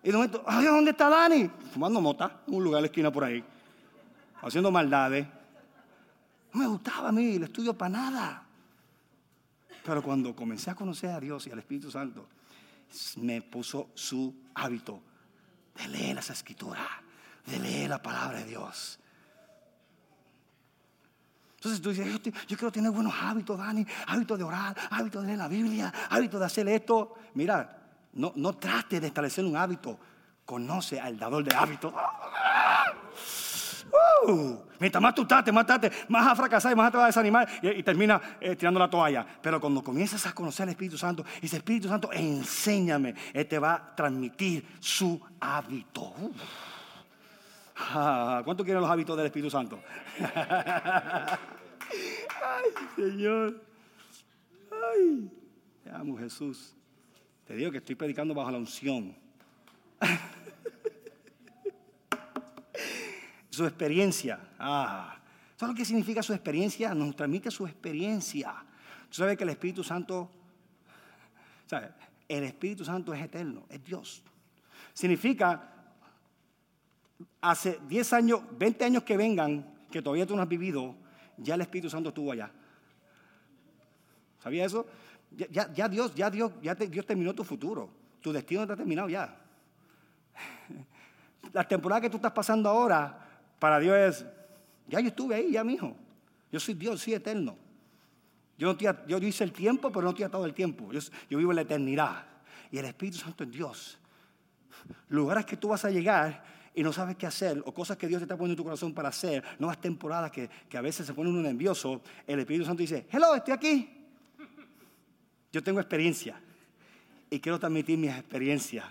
Y 0.03 0.09
de 0.09 0.13
momento, 0.13 0.43
¡ay, 0.47 0.65
¿dónde 0.67 0.93
está 0.93 1.09
Dani? 1.09 1.51
Fumando 1.73 2.01
mota, 2.01 2.43
en 2.47 2.55
un 2.55 2.63
lugar 2.63 2.79
de 2.79 2.83
la 2.83 2.87
esquina 2.87 3.11
por 3.11 3.25
ahí. 3.25 3.45
haciendo 4.41 4.71
maldades. 4.71 5.27
No 6.53 6.61
me 6.61 6.67
gustaba 6.69 7.09
a 7.09 7.13
mí 7.13 7.35
el 7.35 7.43
estudio 7.43 7.77
para 7.77 7.89
nada. 7.89 8.43
Pero 9.85 10.03
cuando 10.03 10.35
comencé 10.35 10.71
a 10.71 10.75
conocer 10.75 11.11
a 11.11 11.21
Dios 11.21 11.47
y 11.47 11.51
al 11.51 11.59
Espíritu 11.59 11.91
Santo, 11.91 12.29
me 13.17 13.43
puso 13.43 13.91
su 13.95 14.35
hábito 14.55 15.03
de 15.77 15.89
leer 15.89 16.15
las 16.15 16.31
escrituras, 16.31 16.87
de 17.45 17.59
leer 17.59 17.91
la 17.91 18.01
palabra 18.01 18.39
de 18.39 18.45
Dios. 18.45 18.99
Entonces 21.57 21.81
tú 21.81 21.91
dices, 21.91 22.07
yo, 22.47 22.57
quiero 22.57 22.71
tener 22.71 22.91
buenos 22.91 23.15
hábitos, 23.21 23.59
Dani, 23.59 23.85
hábitos 24.07 24.39
de 24.39 24.45
orar, 24.45 24.77
hábitos 24.91 25.23
de 25.23 25.29
leer 25.29 25.39
la 25.39 25.49
Biblia, 25.49 25.93
hábitos 26.11 26.39
de 26.39 26.47
hacer 26.47 26.69
esto. 26.69 27.15
Mira, 27.35 27.77
no, 28.13 28.33
no 28.37 28.53
trate 28.55 29.01
de 29.01 29.07
establecer 29.09 29.45
un 29.45 29.57
hábito, 29.57 29.99
conoce 30.45 31.01
al 31.01 31.19
dador 31.19 31.45
de 31.45 31.57
hábitos. 31.57 31.93
Uh, 34.27 34.59
mientras 34.79 35.01
más 35.01 35.15
tú 35.15 35.23
estás, 35.23 35.51
más 35.53 35.69
estás, 35.69 35.91
más 36.09 36.25
vas 36.25 36.33
a 36.33 36.37
fracasar 36.37 36.73
y 36.73 36.75
más 36.75 36.91
te 36.91 36.99
vas 36.99 37.05
a 37.05 37.07
desanimar 37.07 37.49
y, 37.63 37.69
y 37.69 37.83
termina 37.83 38.21
eh, 38.41 38.55
tirando 38.57 38.79
la 38.79 38.91
toalla. 38.91 39.27
Pero 39.41 39.61
cuando 39.61 39.83
comienzas 39.83 40.27
a 40.27 40.33
conocer 40.33 40.65
al 40.65 40.71
Espíritu 40.71 40.99
Santo, 40.99 41.25
ese 41.41 41.57
Espíritu 41.57 41.89
Santo, 41.89 42.13
enséñame, 42.13 43.15
Él 43.33 43.47
te 43.47 43.59
va 43.59 43.75
a 43.75 43.95
transmitir 43.95 44.67
su 44.81 45.21
hábito. 45.41 46.03
Uh. 46.03 46.33
¿Cuánto 48.45 48.65
quieren 48.65 48.81
los 48.81 48.91
hábitos 48.91 49.17
del 49.17 49.27
Espíritu 49.27 49.51
Santo? 49.51 49.79
Ay, 50.19 51.39
Señor. 52.97 53.63
Ay, 54.71 55.31
te 55.85 55.91
amo, 55.91 56.17
Jesús. 56.17 56.75
Te 57.47 57.55
digo 57.55 57.71
que 57.71 57.79
estoy 57.79 57.95
predicando 57.95 58.35
bajo 58.35 58.51
la 58.51 58.59
unción. 58.59 59.15
su 63.51 63.65
experiencia. 63.65 64.41
Ah, 64.59 65.19
¿sabes 65.57 65.75
lo 65.75 65.79
que 65.79 65.85
significa 65.85 66.23
su 66.23 66.33
experiencia? 66.33 66.95
Nos 66.95 67.15
transmite 67.15 67.51
su 67.51 67.67
experiencia. 67.67 68.55
Tú 69.09 69.17
sabes 69.17 69.37
que 69.37 69.45
el 69.45 69.51
Espíritu 69.51 69.85
Santo, 69.85 70.31
¿sabes? 71.67 71.91
El 72.29 72.45
Espíritu 72.45 72.85
Santo 72.85 73.15
es 73.15 73.23
eterno, 73.23 73.67
es 73.69 73.85
Dios. 73.85 74.23
Significa, 74.93 75.76
hace 77.41 77.81
10 77.89 78.13
años, 78.13 78.41
20 78.59 78.85
años 78.85 79.03
que 79.03 79.17
vengan, 79.17 79.65
que 79.91 80.03
todavía 80.03 80.27
tú 80.27 80.37
no 80.37 80.43
has 80.43 80.49
vivido, 80.49 80.95
ya 81.37 81.55
el 81.55 81.61
Espíritu 81.61 81.91
Santo 81.91 82.11
estuvo 82.11 82.33
allá. 82.33 82.51
¿Sabía 84.43 84.65
eso? 84.65 84.87
Ya, 85.31 85.89
Dios, 85.89 86.15
ya 86.15 86.31
Dios, 86.31 86.53
ya 86.63 86.75
Dios 86.75 87.05
terminó 87.05 87.35
tu 87.35 87.45
futuro. 87.45 87.91
Tu 88.21 88.33
destino 88.33 88.63
está 88.63 88.77
terminado 88.77 89.09
ya. 89.09 89.37
La 91.53 91.67
temporada 91.67 92.01
que 92.01 92.11
tú 92.11 92.17
estás 92.17 92.33
pasando 92.33 92.69
ahora 92.69 93.19
para 93.59 93.79
Dios 93.79 93.97
es, 93.97 94.27
ya 94.89 95.01
yo 95.01 95.09
estuve 95.09 95.35
ahí, 95.35 95.53
ya 95.53 95.65
mijo. 95.65 95.97
Yo 96.51 96.61
soy 96.61 96.75
Dios, 96.75 97.01
soy 97.01 97.15
eterno. 97.15 97.57
Yo, 98.59 98.73
no 98.73 99.07
yo 99.07 99.19
hice 99.19 99.45
el 99.45 99.53
tiempo, 99.53 99.91
pero 99.91 100.03
no 100.03 100.11
estoy 100.11 100.29
todo 100.31 100.47
el 100.47 100.55
tiempo. 100.55 100.91
Yo, 100.93 101.01
yo 101.29 101.39
vivo 101.39 101.53
en 101.53 101.57
la 101.57 101.63
eternidad. 101.63 102.25
Y 102.71 102.79
el 102.79 102.85
Espíritu 102.87 103.19
Santo 103.19 103.45
es 103.45 103.51
Dios. 103.51 103.99
Lugares 105.09 105.45
que 105.45 105.57
tú 105.57 105.69
vas 105.69 105.85
a 105.85 105.91
llegar 105.91 106.56
y 106.77 106.83
no 106.83 106.93
sabes 106.93 107.17
qué 107.17 107.27
hacer, 107.27 107.63
o 107.65 107.73
cosas 107.73 107.97
que 107.97 108.07
Dios 108.07 108.21
te 108.21 108.25
está 108.25 108.37
poniendo 108.37 108.53
en 108.53 108.57
tu 108.59 108.65
corazón 108.65 108.93
para 108.93 109.09
hacer, 109.09 109.43
nuevas 109.59 109.81
temporadas 109.81 110.31
que, 110.31 110.49
que 110.69 110.77
a 110.77 110.83
veces 110.83 111.07
se 111.07 111.15
pone 111.15 111.31
uno 111.31 111.41
nervioso, 111.41 112.03
el 112.27 112.39
Espíritu 112.39 112.67
Santo 112.67 112.83
dice, 112.83 113.07
hello, 113.11 113.35
estoy 113.35 113.55
aquí. 113.55 113.91
Yo 115.51 115.63
tengo 115.63 115.81
experiencia 115.81 116.39
y 117.31 117.41
quiero 117.41 117.59
transmitir 117.59 117.97
mis 117.97 118.11
experiencias, 118.11 118.85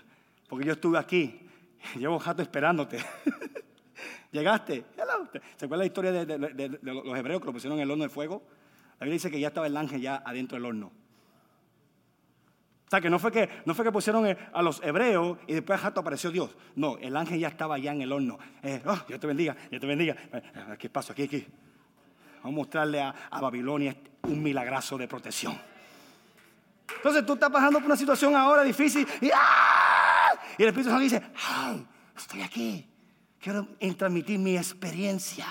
porque 0.48 0.66
yo 0.66 0.72
estuve 0.72 0.98
aquí, 0.98 1.40
llevo 1.96 2.16
un 2.16 2.22
rato 2.22 2.42
esperándote. 2.42 2.98
Llegaste. 4.32 4.84
¿Se 5.56 5.64
acuerda 5.64 5.82
la 5.82 5.86
historia 5.86 6.12
de, 6.12 6.78
los 6.82 7.16
hebreos 7.18 7.40
que 7.40 7.46
lo 7.46 7.52
pusieron 7.52 7.78
en 7.78 7.84
el 7.84 7.90
horno 7.90 8.02
de 8.02 8.10
fuego? 8.10 8.42
La 8.98 9.04
Biblia 9.04 9.14
dice 9.14 9.30
que 9.30 9.38
ya 9.38 9.48
estaba 9.48 9.68
el 9.68 9.76
ángel 9.76 10.00
ya 10.00 10.22
adentro 10.26 10.56
del 10.56 10.66
horno. 10.66 10.90
O 12.86 12.88
sea, 12.88 13.00
que 13.00 13.10
no 13.10 13.18
fue 13.18 13.32
que, 13.32 13.48
no 13.64 13.74
fue 13.74 13.84
que 13.84 13.90
pusieron 13.90 14.26
eh, 14.28 14.38
a 14.52 14.62
los 14.62 14.80
hebreos 14.80 15.38
y 15.48 15.54
después 15.54 15.80
jato 15.80 16.00
apareció 16.00 16.30
Dios. 16.30 16.54
No, 16.76 16.96
el 16.98 17.16
ángel 17.16 17.40
ya 17.40 17.48
estaba 17.48 17.78
ya 17.78 17.90
en 17.90 18.02
el 18.02 18.12
horno. 18.12 18.38
Eh, 18.62 18.80
oh, 18.86 18.98
Dios 19.08 19.18
te 19.18 19.26
bendiga, 19.26 19.56
Dios 19.68 19.80
te 19.80 19.86
bendiga. 19.88 20.14
Eh, 20.32 20.76
¿Qué 20.78 20.88
pasa? 20.88 21.12
Aquí, 21.12 21.24
aquí. 21.24 21.44
Vamos 22.44 22.54
a 22.54 22.56
mostrarle 22.56 23.00
a, 23.00 23.12
Babilonia 23.40 23.96
un 24.22 24.40
milagrazo 24.40 24.96
de 24.96 25.08
protección. 25.08 25.58
Entonces 26.94 27.26
tú 27.26 27.32
estás 27.32 27.50
pasando 27.50 27.80
por 27.80 27.86
una 27.86 27.96
situación 27.96 28.36
ahora 28.36 28.62
difícil 28.62 29.04
y, 29.20 29.30
¡ah! 29.34 30.32
el 30.56 30.68
Espíritu 30.68 30.90
Santo 30.90 31.02
dice. 31.02 31.22
Estoy 32.16 32.42
aquí. 32.42 32.88
Quiero 33.40 33.66
transmitir 33.96 34.38
mi 34.38 34.56
experiencia. 34.56 35.46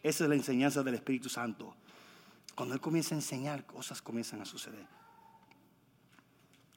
Esa 0.00 0.24
es 0.24 0.30
la 0.30 0.36
enseñanza 0.36 0.84
del 0.84 0.94
Espíritu 0.94 1.28
Santo. 1.28 1.74
Cuando 2.60 2.74
Él 2.74 2.80
comienza 2.82 3.14
a 3.14 3.16
enseñar, 3.16 3.64
cosas 3.64 4.02
comienzan 4.02 4.42
a 4.42 4.44
suceder. 4.44 4.84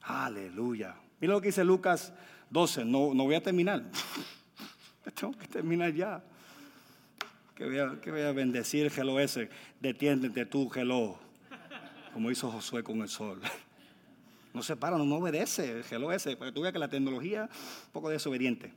Aleluya. 0.00 0.96
Mira 1.20 1.34
lo 1.34 1.42
que 1.42 1.48
dice 1.48 1.62
Lucas 1.62 2.14
12. 2.48 2.86
No, 2.86 3.12
no 3.12 3.24
voy 3.24 3.34
a 3.34 3.42
terminar. 3.42 3.84
Tengo 5.14 5.36
que 5.36 5.46
terminar 5.46 5.92
ya. 5.92 6.24
Que 7.54 7.66
voy 7.66 7.78
a, 7.80 8.00
que 8.00 8.10
voy 8.10 8.22
bendecir 8.32 8.90
Gelo 8.90 9.20
ese. 9.20 9.50
Detiéndete 9.78 10.46
tú, 10.46 10.70
Gelo. 10.70 11.18
Como 12.14 12.30
hizo 12.30 12.50
Josué 12.50 12.82
con 12.82 13.02
el 13.02 13.10
sol. 13.10 13.42
No 14.54 14.62
se 14.62 14.76
para, 14.76 14.96
no, 14.96 15.16
obedece, 15.16 15.70
el 15.70 15.84
gelo 15.84 16.12
ese, 16.12 16.34
porque 16.38 16.52
tú 16.52 16.62
veas 16.62 16.72
que 16.72 16.78
la 16.78 16.88
tecnología 16.88 17.44
es 17.44 17.84
un 17.88 17.92
poco 17.92 18.08
desobediente. 18.08 18.72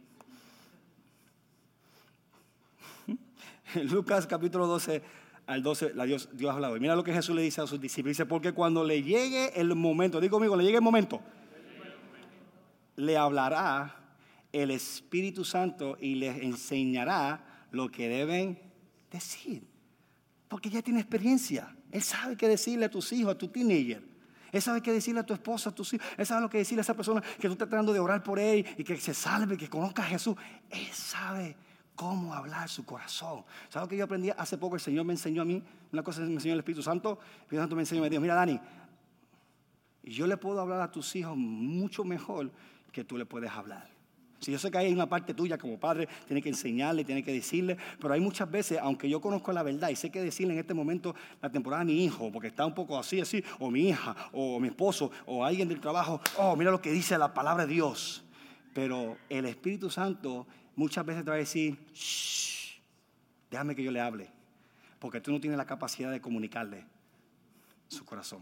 En 3.75 3.87
Lucas 3.89 4.27
capítulo 4.27 4.67
12 4.67 5.26
al 5.47 5.63
12, 5.63 5.93
la 5.95 6.03
Dios, 6.03 6.29
Dios 6.33 6.53
hablado. 6.53 6.75
Y 6.75 6.79
mira 6.79 6.95
lo 6.95 7.03
que 7.03 7.13
Jesús 7.13 7.35
le 7.35 7.41
dice 7.41 7.61
a 7.61 7.67
sus 7.67 7.79
discípulos. 7.79 8.17
Dice, 8.17 8.25
porque 8.25 8.51
cuando 8.51 8.83
le 8.83 9.01
llegue 9.01 9.59
el 9.59 9.73
momento, 9.75 10.19
digo 10.19 10.35
conmigo, 10.35 10.55
le 10.55 10.63
llegue 10.63 10.77
el 10.77 10.83
momento, 10.83 11.21
le 12.97 13.17
hablará 13.17 13.95
el 14.51 14.71
Espíritu 14.71 15.45
Santo 15.45 15.97
y 15.99 16.15
les 16.15 16.43
enseñará 16.43 17.67
lo 17.71 17.89
que 17.89 18.09
deben 18.09 18.59
decir. 19.09 19.65
Porque 20.49 20.69
ya 20.69 20.81
tiene 20.81 20.99
experiencia. 20.99 21.75
Él 21.91 22.01
sabe 22.01 22.35
qué 22.35 22.47
decirle 22.47 22.85
a 22.85 22.89
tus 22.89 23.11
hijos, 23.13 23.33
a 23.33 23.37
tu 23.37 23.47
teenager. 23.47 24.03
Él 24.51 24.61
sabe 24.61 24.81
qué 24.81 24.91
decirle 24.91 25.21
a 25.21 25.25
tu 25.25 25.33
esposa, 25.33 25.69
a 25.69 25.75
tus 25.75 25.93
hijos. 25.93 26.07
Él 26.17 26.25
sabe 26.25 26.41
lo 26.41 26.49
que 26.49 26.57
decirle 26.57 26.81
a 26.81 26.83
esa 26.83 26.93
persona 26.93 27.21
que 27.21 27.47
tú 27.47 27.53
estás 27.53 27.69
tratando 27.69 27.93
de 27.93 27.99
orar 27.99 28.23
por 28.23 28.39
él 28.39 28.65
y 28.77 28.83
que 28.83 28.97
se 28.97 29.13
salve, 29.13 29.57
que 29.57 29.69
conozca 29.69 30.03
a 30.03 30.05
Jesús. 30.05 30.35
Él 30.69 30.87
sabe 30.91 31.55
cómo 31.97 32.33
hablar 32.33 32.69
su 32.69 32.85
corazón. 32.85 33.43
¿Sabes 33.67 33.87
lo 33.87 33.89
que 33.89 33.97
yo 33.97 34.05
aprendí 34.05 34.29
hace 34.29 34.57
poco? 34.57 34.75
El 34.75 34.81
Señor 34.81 35.03
me 35.03 35.13
enseñó 35.13 35.41
a 35.41 35.45
mí, 35.45 35.61
una 35.91 36.03
cosa 36.03 36.21
me 36.21 36.31
enseñó 36.31 36.53
el 36.53 36.59
Espíritu 36.59 36.81
Santo. 36.81 37.19
El 37.19 37.41
Espíritu 37.41 37.63
Santo 37.63 37.75
me 37.75 37.81
enseñó 37.81 38.01
me 38.01 38.09
dijo, 38.09 38.21
mira 38.21 38.35
Dani, 38.35 38.57
yo 40.03 40.27
le 40.27 40.37
puedo 40.37 40.61
hablar 40.61 40.79
a 40.79 40.91
tus 40.91 41.13
hijos 41.17 41.35
mucho 41.35 42.05
mejor 42.05 42.51
que 42.93 43.03
tú 43.03 43.17
le 43.17 43.25
puedes 43.25 43.51
hablar. 43.51 43.89
Si 44.39 44.51
yo 44.51 44.59
sé 44.59 44.69
que 44.69 44.77
hay 44.77 44.93
una 44.93 45.09
parte 45.09 45.33
tuya 45.33 45.57
como 45.57 45.79
padre, 45.79 46.07
tiene 46.27 46.43
que 46.43 46.49
enseñarle, 46.49 47.03
tiene 47.03 47.23
que 47.23 47.33
decirle, 47.33 47.75
pero 47.99 48.13
hay 48.13 48.19
muchas 48.19 48.49
veces, 48.49 48.77
aunque 48.79 49.09
yo 49.09 49.19
conozco 49.19 49.51
la 49.51 49.63
verdad 49.63 49.89
y 49.89 49.95
sé 49.95 50.11
que 50.11 50.21
decirle 50.21 50.53
en 50.53 50.59
este 50.59 50.75
momento 50.75 51.15
la 51.41 51.51
temporada 51.51 51.81
a 51.81 51.85
mi 51.85 52.05
hijo, 52.05 52.31
porque 52.31 52.49
está 52.49 52.63
un 52.63 52.75
poco 52.75 52.99
así, 52.99 53.19
así, 53.19 53.43
o 53.59 53.71
mi 53.71 53.89
hija, 53.89 54.15
o 54.33 54.59
mi 54.59 54.67
esposo, 54.67 55.11
o 55.25 55.43
alguien 55.43 55.67
del 55.67 55.81
trabajo, 55.81 56.21
oh, 56.37 56.55
mira 56.55 56.69
lo 56.69 56.79
que 56.79 56.91
dice 56.91 57.17
la 57.17 57.33
palabra 57.33 57.65
de 57.65 57.73
Dios. 57.73 58.23
Pero 58.75 59.17
el 59.27 59.47
Espíritu 59.47 59.89
Santo 59.89 60.45
muchas 60.77 61.05
veces 61.05 61.25
te 61.25 61.29
va 61.29 61.35
a 61.35 61.39
decir, 61.39 61.77
Shh, 61.93 62.79
déjame 63.51 63.75
que 63.75 63.83
yo 63.83 63.91
le 63.91 63.99
hable, 63.99 64.29
porque 64.99 65.19
tú 65.19 65.33
no 65.33 65.41
tienes 65.41 65.57
la 65.57 65.65
capacidad 65.65 66.09
de 66.11 66.21
comunicarle 66.21 66.85
su 67.89 68.05
corazón. 68.05 68.41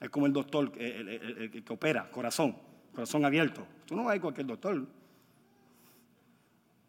Es 0.00 0.10
como 0.10 0.26
el 0.26 0.34
doctor 0.34 0.70
el, 0.76 1.50
que 1.50 1.72
opera, 1.72 2.10
corazón, 2.10 2.54
corazón 2.92 3.24
abierto. 3.24 3.66
Tú 3.86 3.96
no 3.96 4.04
vas 4.04 4.18
a 4.18 4.20
cualquier 4.20 4.46
doctor. 4.46 4.86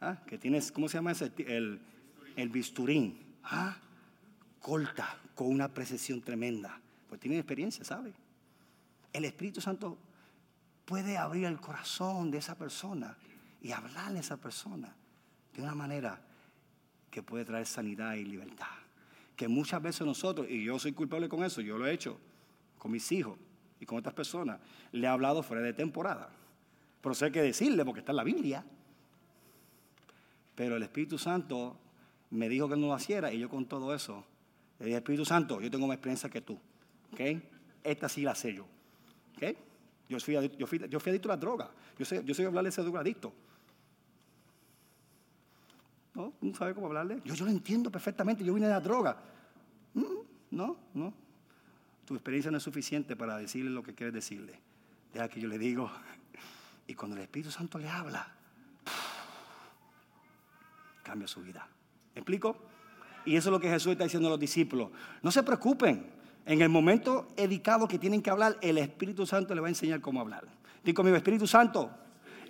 ¿Ah? 0.01 0.17
Que 0.27 0.37
tienes, 0.37 0.69
¿cómo 0.69 0.89
se 0.89 0.97
llama 0.97 1.13
ese? 1.13 1.31
El, 1.37 1.79
el 2.35 2.49
bisturín. 2.49 3.17
¿Ah? 3.41 3.77
Corta, 4.59 5.17
con 5.33 5.47
una 5.47 5.69
precisión 5.73 6.21
tremenda. 6.21 6.81
Pues 7.07 7.21
tiene 7.21 7.37
experiencia, 7.37 7.85
¿sabe? 7.85 8.11
El 9.13 9.23
Espíritu 9.23 9.61
Santo 9.61 9.97
puede 10.86 11.17
abrir 11.17 11.45
el 11.45 11.60
corazón 11.60 12.32
de 12.32 12.38
esa 12.38 12.56
persona 12.56 13.17
y 13.62 13.71
hablarle 13.71 14.19
a 14.19 14.21
esa 14.21 14.38
persona 14.38 14.95
de 15.54 15.62
una 15.62 15.76
manera 15.76 16.21
que 17.10 17.24
puede 17.24 17.45
traer 17.45 17.65
sanidad 17.65 18.13
y 18.13 18.24
libertad. 18.24 18.67
Que 19.36 19.48
muchas 19.48 19.82
veces 19.82 20.06
nosotros, 20.06 20.48
y 20.50 20.63
yo 20.63 20.80
soy 20.80 20.93
culpable 20.93 21.28
con 21.28 21.43
eso, 21.43 21.62
yo 21.62 21.78
lo 21.78 21.88
he 21.88 21.93
hecho, 21.93 22.19
con 22.78 22.91
mis 22.91 23.12
hijos 23.12 23.38
y 23.80 23.86
con 23.86 23.98
otras 23.98 24.13
personas, 24.13 24.60
le 24.91 25.08
he 25.08 25.10
hablado 25.10 25.43
fuera 25.43 25.62
de 25.62 25.74
temporada. 25.74 26.30
Pero 27.02 27.15
sé 27.15 27.32
que 27.32 27.41
decirle 27.41 27.84
porque 27.84 28.00
está 28.00 28.12
en 28.12 28.17
la 28.17 28.24
Biblia. 28.24 28.65
Pero 30.56 30.78
el 30.78 30.84
Espíritu 30.84 31.17
Santo 31.17 31.78
me 32.30 32.48
dijo 32.48 32.69
que 32.69 32.78
no 32.78 32.88
lo 32.88 32.98
hiciera 32.98 33.32
y 33.34 33.39
yo 33.39 33.50
con 33.50 33.65
todo 33.65 33.93
eso 33.93 34.26
le 34.80 34.88
dije, 34.88 34.98
Espíritu 34.98 35.26
Santo, 35.26 35.62
yo 35.62 35.71
tengo 35.71 35.88
más 35.88 35.95
experiencia 35.95 36.30
que 36.30 36.41
tú. 36.41 36.60
¿ok? 37.13 37.21
Esta 37.84 38.10
sí 38.10 38.21
la 38.21 38.36
sé 38.36 38.54
yo. 38.54 38.65
¿ok? 39.38 39.58
Yo 40.07 40.19
fui, 40.19 40.35
adicto, 40.35 41.29
a 41.29 41.35
la 41.35 41.37
droga. 41.37 41.69
Yo 41.97 42.05
sé, 42.05 42.23
yo 42.23 42.33
sé 42.33 42.45
hablarle 42.45 42.67
a 42.67 42.69
ese 42.69 42.81
drogadicto. 42.81 43.33
¿No? 46.13 46.33
¿No 46.39 46.55
sabe 46.55 46.73
cómo 46.73 46.87
hablarle? 46.87 47.21
Yo, 47.25 47.33
yo 47.33 47.45
lo 47.45 47.51
entiendo 47.51 47.91
perfectamente. 47.91 48.43
Yo 48.43 48.53
vine 48.53 48.67
de 48.67 48.73
la 48.73 48.79
droga. 48.79 49.17
Mm, 49.93 50.03
no, 50.51 50.77
no. 50.93 51.13
Tu 52.05 52.13
experiencia 52.13 52.51
no 52.51 52.57
es 52.57 52.63
suficiente 52.63 53.15
para 53.15 53.37
decirle 53.37 53.71
lo 53.71 53.81
que 53.83 53.95
quieres 53.95 54.13
decirle. 54.13 54.59
Deja 55.13 55.27
que 55.27 55.41
yo 55.41 55.47
le 55.47 55.57
digo. 55.57 55.89
Y 56.87 56.93
cuando 56.93 57.17
el 57.17 57.23
Espíritu 57.23 57.49
Santo 57.49 57.79
le 57.79 57.89
habla, 57.89 58.31
cambia 61.03 61.27
su 61.27 61.41
vida. 61.41 61.67
¿Me 62.13 62.21
explico? 62.21 62.57
Y 63.25 63.35
eso 63.35 63.49
es 63.49 63.51
lo 63.51 63.59
que 63.59 63.69
Jesús 63.69 63.93
está 63.93 64.03
diciendo 64.03 64.27
a 64.27 64.31
los 64.31 64.39
discípulos. 64.39 64.91
No 65.23 65.31
se 65.31 65.41
preocupen. 65.41 66.05
En 66.45 66.62
el 66.62 66.69
momento 66.69 67.27
dedicado 67.36 67.88
que 67.88 67.97
tienen 67.97 68.21
que 68.21 68.29
hablar, 68.29 68.58
el 68.62 68.77
Espíritu 68.77 69.25
Santo 69.25 69.55
le 69.55 69.62
va 69.62 69.67
a 69.67 69.69
enseñar 69.69 69.99
cómo 69.99 70.21
hablar. 70.21 70.45
Digo 70.84 70.97
conmigo, 70.97 71.17
Espíritu 71.17 71.47
Santo, 71.47 71.89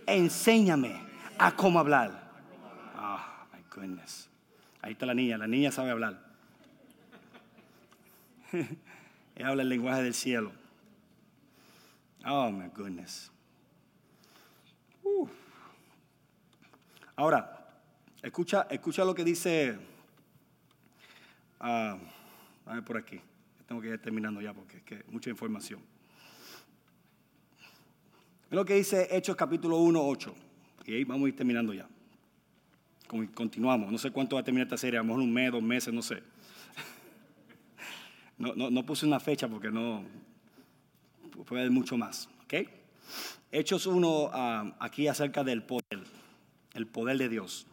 enséñame 0.05 0.99
a 1.37 1.55
cómo 1.55 1.79
hablar. 1.79 2.31
Ah, 2.95 3.47
my 3.53 3.61
goodness. 3.73 4.29
Ahí 4.81 4.91
está 4.91 5.05
la 5.05 5.13
niña, 5.13 5.37
la 5.37 5.47
niña 5.47 5.71
sabe 5.71 5.91
hablar. 5.91 6.19
Ella 9.35 9.47
habla 9.47 9.63
el 9.63 9.69
lenguaje 9.69 10.03
del 10.03 10.13
cielo. 10.13 10.51
Oh, 12.25 12.51
my 12.51 12.67
goodness. 12.75 13.31
Ahora, 17.15 17.69
escucha, 18.21 18.67
escucha 18.69 19.05
lo 19.05 19.15
que 19.15 19.23
dice. 19.23 19.79
Ah, 21.61 21.97
a 22.65 22.73
ver 22.73 22.83
por 22.83 22.97
aquí. 22.97 23.21
Tengo 23.67 23.81
que 23.81 23.89
ir 23.89 24.01
terminando 24.01 24.41
ya 24.41 24.53
porque 24.53 24.77
es 24.77 24.83
que 24.83 25.03
mucha 25.09 25.29
información. 25.29 25.81
Es 28.49 28.55
lo 28.55 28.63
que 28.63 28.75
dice 28.75 29.07
Hechos 29.11 29.35
capítulo 29.35 29.77
1, 29.77 30.07
8. 30.07 30.35
Y 30.85 30.93
ahí 30.93 31.03
vamos 31.03 31.25
a 31.25 31.29
ir 31.29 31.35
terminando 31.35 31.73
ya. 31.73 31.87
Continuamos. 33.07 33.91
No 33.91 33.97
sé 33.97 34.11
cuánto 34.11 34.35
va 34.35 34.41
a 34.41 34.43
terminar 34.43 34.67
esta 34.67 34.77
serie, 34.77 34.99
a 34.99 35.01
lo 35.01 35.07
mejor 35.07 35.21
un 35.21 35.33
mes, 35.33 35.51
dos 35.51 35.63
meses, 35.63 35.93
no 35.93 36.01
sé. 36.01 36.21
No, 38.37 38.53
no, 38.53 38.85
puse 38.85 39.05
una 39.05 39.21
fecha 39.21 39.47
porque 39.47 39.71
no 39.71 40.03
puede 41.45 41.61
haber 41.61 41.71
mucho 41.71 41.97
más. 41.97 42.27
¿ok? 42.43 42.67
Hechos 43.51 43.85
1 43.85 44.29
ah, 44.33 44.75
aquí 44.79 45.07
acerca 45.07 45.45
del 45.45 45.63
poder, 45.63 46.03
el 46.73 46.85
poder 46.85 47.17
de 47.17 47.29
Dios. 47.29 47.65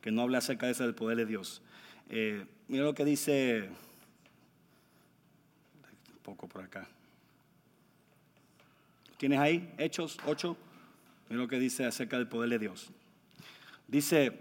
Que 0.00 0.10
no 0.10 0.22
habla 0.22 0.38
acerca 0.38 0.66
de 0.66 0.72
ese 0.72 0.82
del 0.82 0.96
poder 0.96 1.18
de 1.18 1.26
Dios. 1.26 1.62
Eh, 2.10 2.46
mira 2.66 2.82
lo 2.82 2.94
que 2.94 3.04
dice 3.04 3.68
poco 6.28 6.46
por 6.46 6.62
acá. 6.62 6.86
¿Tienes 9.16 9.38
ahí? 9.38 9.72
Hechos 9.78 10.18
8. 10.26 10.56
Mira 11.30 11.42
lo 11.42 11.48
que 11.48 11.58
dice 11.58 11.86
acerca 11.86 12.18
del 12.18 12.28
poder 12.28 12.50
de 12.50 12.58
Dios. 12.58 12.90
Dice, 13.86 14.38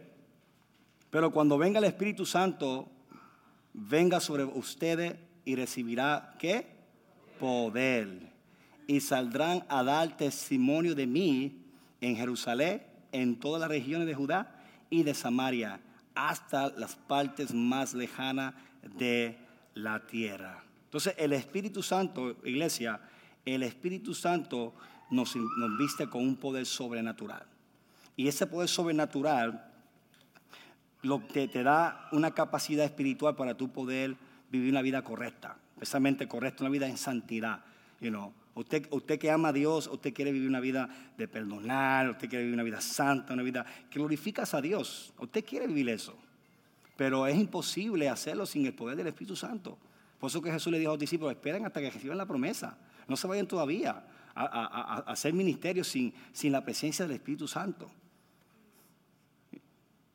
pero 1.09 1.31
cuando 1.31 1.57
venga 1.57 1.79
el 1.79 1.85
Espíritu 1.85 2.25
Santo, 2.25 2.89
venga 3.73 4.19
sobre 4.19 4.43
ustedes 4.43 5.15
y 5.45 5.55
recibirá, 5.55 6.35
¿qué? 6.37 6.67
Poder. 7.39 8.33
Y 8.85 8.99
saldrán 8.99 9.63
a 9.69 9.81
dar 9.81 10.17
testimonio 10.17 10.93
de 10.93 11.07
mí 11.07 11.61
en 12.01 12.17
Jerusalén, 12.17 12.83
en 13.13 13.39
todas 13.39 13.61
las 13.61 13.69
regiones 13.69 14.07
de 14.07 14.13
Judá 14.13 14.61
y 14.89 15.03
de 15.03 15.13
Samaria, 15.13 15.79
hasta 16.15 16.69
las 16.71 16.97
partes 16.97 17.53
más 17.53 17.93
lejanas 17.93 18.55
de 18.97 19.37
la 19.73 20.05
tierra. 20.05 20.66
Entonces, 20.87 21.15
el 21.17 21.33
Espíritu 21.33 21.83
Santo, 21.83 22.37
iglesia, 22.45 23.01
el 23.45 23.61
Espíritu 23.63 24.13
Santo 24.13 24.73
nos, 25.09 25.35
viste 25.77 26.07
con 26.07 26.21
un 26.21 26.37
poder 26.37 26.65
sobrenatural. 26.65 27.45
Y 28.15 28.29
ese 28.29 28.47
poder 28.47 28.69
sobrenatural 28.69 29.69
lo 31.01 31.27
que 31.27 31.49
te 31.49 31.63
da 31.63 32.07
una 32.13 32.31
capacidad 32.31 32.85
espiritual 32.85 33.35
para 33.35 33.57
tú 33.57 33.69
poder 33.69 34.15
vivir 34.49 34.71
una 34.71 34.81
vida 34.81 35.03
correcta, 35.03 35.57
precisamente 35.75 36.25
correcta, 36.27 36.63
una 36.63 36.71
vida 36.71 36.87
en 36.87 36.97
santidad. 36.97 37.65
You 37.99 38.31
usted, 38.55 38.87
usted 38.91 39.19
que 39.19 39.29
ama 39.29 39.49
a 39.49 39.53
Dios, 39.53 39.87
usted 39.87 40.13
quiere 40.13 40.31
vivir 40.31 40.47
una 40.47 40.61
vida 40.61 40.89
de 41.17 41.27
perdonar, 41.27 42.09
usted 42.09 42.29
quiere 42.29 42.45
vivir 42.45 42.53
una 42.53 42.63
vida 42.63 42.79
santa, 42.79 43.33
una 43.33 43.43
vida 43.43 43.65
que 43.89 43.99
glorificas 43.99 44.53
a 44.53 44.61
Dios. 44.61 45.13
Usted 45.19 45.43
quiere 45.43 45.67
vivir 45.67 45.89
eso. 45.89 46.15
Pero 46.95 47.27
es 47.27 47.37
imposible 47.37 48.09
hacerlo 48.09 48.45
sin 48.45 48.65
el 48.65 48.73
poder 48.73 48.95
del 48.95 49.07
Espíritu 49.07 49.35
Santo. 49.35 49.77
Por 50.19 50.29
eso 50.29 50.41
que 50.41 50.51
Jesús 50.51 50.71
le 50.71 50.79
dijo 50.79 50.91
a 50.91 50.93
los 50.93 50.99
discípulos, 50.99 51.33
esperen 51.33 51.65
hasta 51.65 51.79
que 51.79 51.91
reciban 51.91 52.17
la 52.17 52.25
promesa. 52.25 52.77
No 53.07 53.15
se 53.15 53.27
vayan 53.27 53.47
todavía 53.47 54.03
a, 54.35 55.03
hacer 55.07 55.33
ministerio 55.33 55.83
sin, 55.83 56.13
la 56.43 56.63
presencia 56.63 57.05
del 57.05 57.15
Espíritu 57.15 57.47
Santo. 57.47 57.89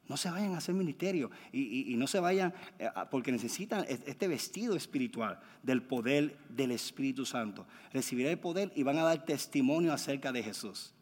No 0.08 0.16
se 0.16 0.30
vayan 0.30 0.54
a 0.54 0.58
hacer 0.58 0.74
ministerio 0.74 1.30
y, 1.52 1.94
no 1.96 2.06
se 2.06 2.20
vayan 2.20 2.52
eh, 2.78 2.88
porque 3.10 3.32
necesitan 3.32 3.84
este 3.88 4.28
vestido 4.28 4.76
espiritual 4.76 5.40
del 5.62 5.82
poder 5.82 6.36
del 6.48 6.72
Espíritu 6.72 7.24
Santo. 7.24 7.66
Recibirán 7.92 8.32
el 8.32 8.38
poder 8.38 8.72
y 8.74 8.82
van 8.82 8.98
a 8.98 9.04
dar 9.04 9.24
testimonio 9.24 9.92
acerca 9.92 10.32
de 10.32 10.42
Jesús. 10.42 10.92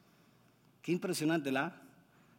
Qué 0.82 0.92
impresionante, 0.92 1.50
¿la? 1.50 1.74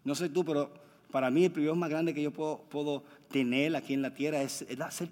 No 0.04 0.16
sé 0.16 0.30
tú, 0.30 0.46
pero 0.46 0.74
para 1.12 1.30
mí 1.30 1.46
el 1.46 1.52
privilegio 1.52 1.76
más 1.76 1.90
grande 1.90 2.14
que 2.14 2.24
yo 2.24 2.32
puedo, 2.32 3.04
tener 3.30 3.76
aquí 3.76 3.94
en 3.94 4.02
la 4.02 4.14
tierra 4.14 4.42
es, 4.42 4.66
ser, 4.90 5.10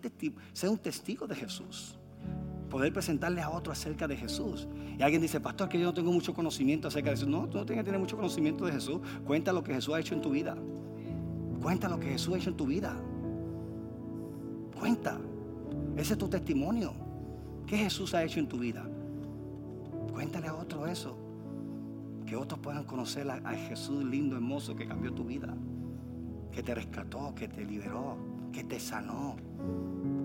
ser 0.53 0.69
un 0.69 0.77
testigo 0.77 1.27
de 1.27 1.35
Jesús. 1.35 1.97
Poder 2.69 2.93
presentarle 2.93 3.41
a 3.41 3.49
otro 3.49 3.73
acerca 3.73 4.07
de 4.07 4.15
Jesús. 4.15 4.67
Y 4.97 5.01
alguien 5.01 5.21
dice, 5.21 5.39
pastor, 5.39 5.69
que 5.69 5.79
yo 5.79 5.85
no 5.85 5.93
tengo 5.93 6.11
mucho 6.11 6.33
conocimiento 6.33 6.87
acerca 6.87 7.09
de 7.09 7.17
Jesús. 7.17 7.29
No, 7.29 7.47
tú 7.49 7.57
no 7.57 7.65
tienes 7.65 7.83
que 7.83 7.85
tener 7.85 7.99
mucho 7.99 8.15
conocimiento 8.15 8.65
de 8.65 8.73
Jesús. 8.73 8.99
Cuenta 9.25 9.51
lo 9.51 9.63
que 9.63 9.73
Jesús 9.73 9.93
ha 9.93 9.99
hecho 9.99 10.13
en 10.13 10.21
tu 10.21 10.29
vida. 10.29 10.55
Cuenta 11.61 11.89
lo 11.89 11.99
que 11.99 12.07
Jesús 12.07 12.33
ha 12.33 12.37
hecho 12.37 12.49
en 12.49 12.57
tu 12.57 12.65
vida. 12.65 12.95
Cuenta. 14.79 15.19
Ese 15.97 16.13
es 16.13 16.19
tu 16.19 16.29
testimonio. 16.29 16.93
¿Qué 17.65 17.77
Jesús 17.77 18.13
ha 18.13 18.23
hecho 18.23 18.39
en 18.39 18.47
tu 18.47 18.59
vida? 18.59 18.87
Cuéntale 20.13 20.47
a 20.47 20.55
otro 20.55 20.85
eso. 20.85 21.17
Que 22.25 22.35
otros 22.35 22.59
puedan 22.59 22.83
conocer 22.83 23.29
a 23.29 23.53
Jesús 23.53 24.03
lindo, 24.03 24.35
hermoso, 24.35 24.75
que 24.75 24.87
cambió 24.87 25.11
tu 25.11 25.23
vida 25.23 25.55
que 26.59 26.63
te 26.63 26.75
rescató, 26.75 27.33
que 27.35 27.47
te 27.47 27.63
liberó, 27.63 28.17
que 28.51 28.65
te 28.65 28.81
sanó. 28.81 29.37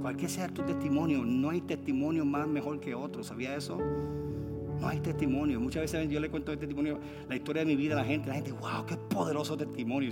Cualquier 0.03 0.29
sea 0.29 0.49
tu 0.49 0.63
testimonio, 0.63 1.25
no 1.25 1.51
hay 1.51 1.61
testimonio 1.61 2.25
más 2.25 2.49
mejor 2.49 2.81
que 2.81 2.93
otro. 2.93 3.23
¿Sabía 3.23 3.55
eso? 3.55 3.79
No 4.81 4.89
hay 4.89 4.99
testimonio. 4.99 5.61
Muchas 5.61 5.83
veces 5.83 6.09
yo 6.09 6.19
le 6.19 6.29
cuento 6.31 6.51
el 6.51 6.59
testimonio, 6.59 6.99
la 7.29 7.37
historia 7.37 7.61
de 7.65 7.67
mi 7.67 7.77
vida 7.77 7.95
a 7.95 7.99
la 7.99 8.05
gente. 8.05 8.31
La 8.31 8.35
gente, 8.35 8.51
wow, 8.51 8.85
qué 8.85 8.97
poderoso 8.97 9.57
testimonio. 9.57 10.11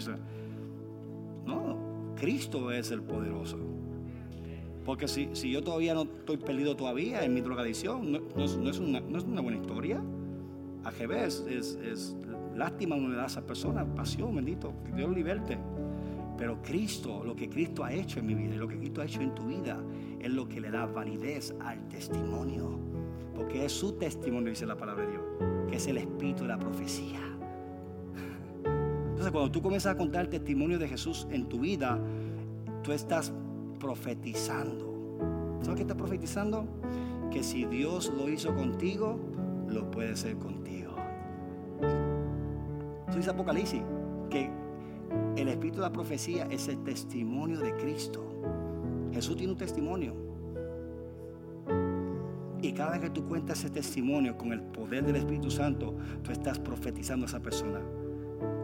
No, 1.45 2.15
Cristo 2.15 2.71
es 2.71 2.93
el 2.93 3.03
poderoso. 3.03 3.59
Porque 4.85 5.09
si, 5.09 5.29
si 5.33 5.51
yo 5.51 5.61
todavía 5.65 5.93
no 5.93 6.03
estoy 6.03 6.37
perdido 6.37 6.77
todavía 6.77 7.25
en 7.25 7.35
mi 7.35 7.41
drogadicción, 7.41 8.13
no, 8.13 8.45
es, 8.45 8.55
una, 8.79 9.01
no 9.01 9.19
es, 9.19 9.25
una, 9.25 9.41
buena 9.41 9.59
historia. 9.59 10.01
A 10.85 10.91
es, 10.91 11.45
es 11.49 12.17
lástima 12.55 12.97
uno 12.97 13.09
le 13.09 13.17
da 13.17 13.25
a 13.25 13.27
esa 13.27 13.45
persona, 13.45 13.85
pasión, 13.85 14.35
bendito, 14.37 14.73
que 14.87 14.93
Dios 14.93 15.11
liberte. 15.13 15.59
Pero 16.43 16.61
Cristo, 16.61 17.23
lo 17.25 17.37
que 17.37 17.49
Cristo 17.49 17.85
ha 17.85 17.93
hecho 17.93 18.19
en 18.19 18.27
mi 18.27 18.35
vida 18.35 18.57
y 18.57 18.59
lo 18.59 18.67
que 18.67 18.77
Cristo 18.77 19.01
ha 19.01 19.05
hecho 19.05 19.21
en 19.21 19.33
tu 19.33 19.45
vida, 19.45 19.79
es 20.19 20.29
lo 20.29 20.49
que 20.49 20.61
le 20.61 20.73
da 20.73 20.87
validez 20.87 21.55
al 21.61 21.87
testimonio. 21.87 22.81
Porque 23.33 23.65
es 23.65 23.71
su 23.71 23.93
testimonio, 23.93 24.51
dice 24.51 24.67
la 24.67 24.77
palabra 24.77 25.05
de 25.05 25.13
Dios, 25.13 25.23
que 25.69 25.77
es 25.77 25.87
el 25.87 25.99
espíritu 25.99 26.43
de 26.43 26.49
la 26.49 26.59
profecía. 26.59 27.21
Entonces, 28.65 29.31
cuando 29.31 29.53
tú 29.53 29.63
comienzas 29.63 29.95
a 29.95 29.97
contar 29.97 30.23
el 30.23 30.31
testimonio 30.31 30.81
de 30.81 30.89
Jesús 30.89 31.29
en 31.31 31.49
tu 31.49 31.61
vida, 31.61 31.97
tú 32.83 32.91
estás 32.91 33.33
profetizando. 33.79 35.61
¿Sabes 35.61 35.77
qué 35.77 35.83
estás 35.83 35.97
profetizando? 35.97 36.67
Que 37.31 37.45
si 37.45 37.67
Dios 37.67 38.13
lo 38.19 38.29
hizo 38.29 38.53
contigo, 38.53 39.17
lo 39.69 39.89
puede 39.93 40.11
hacer 40.11 40.37
contigo. 40.39 40.91
Eso 43.07 43.17
dice 43.17 43.31
Apocalipsis, 43.31 43.83
que 44.29 44.62
el 45.37 45.49
espíritu 45.49 45.77
de 45.79 45.83
la 45.83 45.93
profecía 45.93 46.47
es 46.51 46.69
el 46.69 46.83
testimonio 46.85 47.59
de 47.59 47.75
Cristo. 47.77 48.23
Jesús 49.13 49.37
tiene 49.37 49.53
un 49.53 49.59
testimonio. 49.59 50.15
Y 52.61 52.73
cada 52.73 52.93
vez 52.93 53.01
que 53.01 53.11
tú 53.11 53.27
cuentas 53.27 53.59
ese 53.59 53.71
testimonio 53.71 54.37
con 54.37 54.53
el 54.53 54.63
poder 54.63 55.05
del 55.05 55.17
Espíritu 55.17 55.51
Santo, 55.51 55.97
tú 56.23 56.31
estás 56.31 56.59
profetizando 56.59 57.27
a 57.27 57.29
esa 57.29 57.41
persona. 57.41 57.81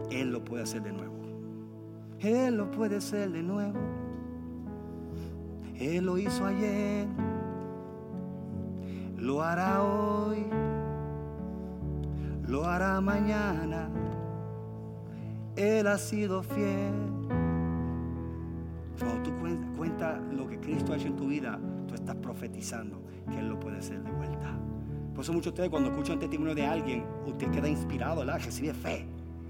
Él 0.09 0.31
lo 0.31 0.43
puede 0.43 0.63
hacer 0.63 0.81
de 0.83 0.93
nuevo. 0.93 1.15
Él 2.19 2.55
lo 2.55 2.71
puede 2.71 2.97
hacer 2.97 3.29
de 3.31 3.43
nuevo. 3.43 3.77
Él 5.75 6.05
lo 6.05 6.17
hizo 6.17 6.45
ayer. 6.45 7.07
Lo 9.17 9.43
hará 9.43 9.83
hoy. 9.83 10.45
Lo 12.47 12.65
hará 12.65 12.99
mañana 13.01 13.89
él 15.59 15.87
ha 15.87 15.97
sido 15.97 16.41
fiel. 16.41 16.93
Cuando 18.97 19.23
tú 19.23 19.31
cuentas 19.75 20.21
lo 20.31 20.47
que 20.47 20.57
Cristo 20.57 20.93
ha 20.93 20.95
hecho 20.95 21.07
en 21.07 21.17
tu 21.17 21.27
vida, 21.27 21.59
tú 21.87 21.95
estás 21.95 22.15
profetizando 22.15 23.01
que 23.29 23.39
Él 23.39 23.49
lo 23.49 23.59
puede 23.59 23.77
hacer 23.77 24.01
de 24.01 24.11
vuelta. 24.11 24.57
Por 25.13 25.23
eso 25.23 25.33
muchos 25.33 25.45
de 25.45 25.49
ustedes 25.49 25.69
cuando 25.69 25.89
escuchan 25.89 26.17
testimonio 26.17 26.55
de 26.55 26.65
alguien, 26.65 27.03
usted 27.25 27.51
queda 27.51 27.67
inspirado, 27.67 28.19
¿verdad? 28.19 28.39
Recibe 28.43 28.73
fe 28.73 29.05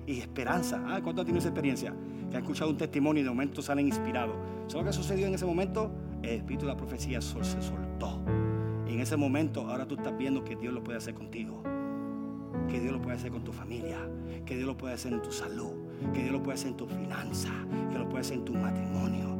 y 0.08 0.19
esperanza. 0.19 0.84
Ah, 0.88 1.00
¿Cuántos 1.02 1.26
tienen 1.26 1.39
esa 1.39 1.50
experiencia? 1.50 1.93
Que 2.32 2.38
han 2.38 2.41
escuchado 2.41 2.72
un 2.72 2.78
testimonio 2.78 3.22
y 3.22 3.24
de 3.24 3.30
momento 3.30 3.62
salen 3.62 3.86
inspirados. 3.86 4.36
¿Sabes 4.67 4.86
lo 4.86 4.91
que 4.91 4.93
sucedió 4.93 5.28
en 5.28 5.36
ese 5.36 5.45
momento? 5.45 5.91
El 6.24 6.38
espíritu 6.38 6.65
de 6.65 6.72
la 6.72 6.78
profecía 6.78 7.22
se 7.22 7.43
soltó. 7.43 8.19
En 8.88 9.00
ese 9.00 9.15
momento 9.15 9.69
ahora 9.69 9.88
tú 9.88 9.93
estás 9.93 10.17
viendo 10.17 10.43
que 10.43 10.56
Dios 10.56 10.74
lo 10.74 10.84
puede 10.84 10.98
hacer 10.98 11.13
contigo. 11.13 11.62
Que 12.67 12.80
Dios 12.80 12.93
lo 12.93 13.02
puede 13.02 13.17
hacer 13.17 13.32
con 13.32 13.43
tu 13.43 13.54
familia. 13.54 14.00
Que 14.45 14.56
Dios 14.56 14.67
lo 14.67 14.76
puede 14.76 14.95
hacer 14.95 15.13
en 15.13 15.22
tu 15.22 15.32
salud. 15.32 15.79
Que 16.13 16.21
Dios 16.23 16.31
lo 16.31 16.41
puede 16.41 16.55
hacer 16.55 16.71
en 16.71 16.77
tu 16.77 16.85
finanza. 16.85 17.49
Que 17.91 17.97
lo 17.99 18.07
puede 18.07 18.21
hacer 18.21 18.38
en 18.38 18.45
tu 18.45 18.53
matrimonio. 18.53 19.38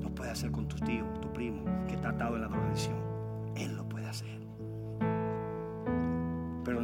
Lo 0.00 0.14
puede 0.14 0.30
hacer 0.30 0.50
con 0.50 0.68
tu 0.68 0.76
tío, 0.84 1.04
tu 1.20 1.32
primo, 1.32 1.64
que 1.86 1.94
está 1.94 2.10
atado 2.10 2.36
en 2.36 2.42
la 2.42 2.48
drogadicción. 2.48 2.96
Él 3.56 3.76
lo 3.76 3.88
puede 3.88 4.06
hacer. 4.06 4.38
Pero 6.64 6.82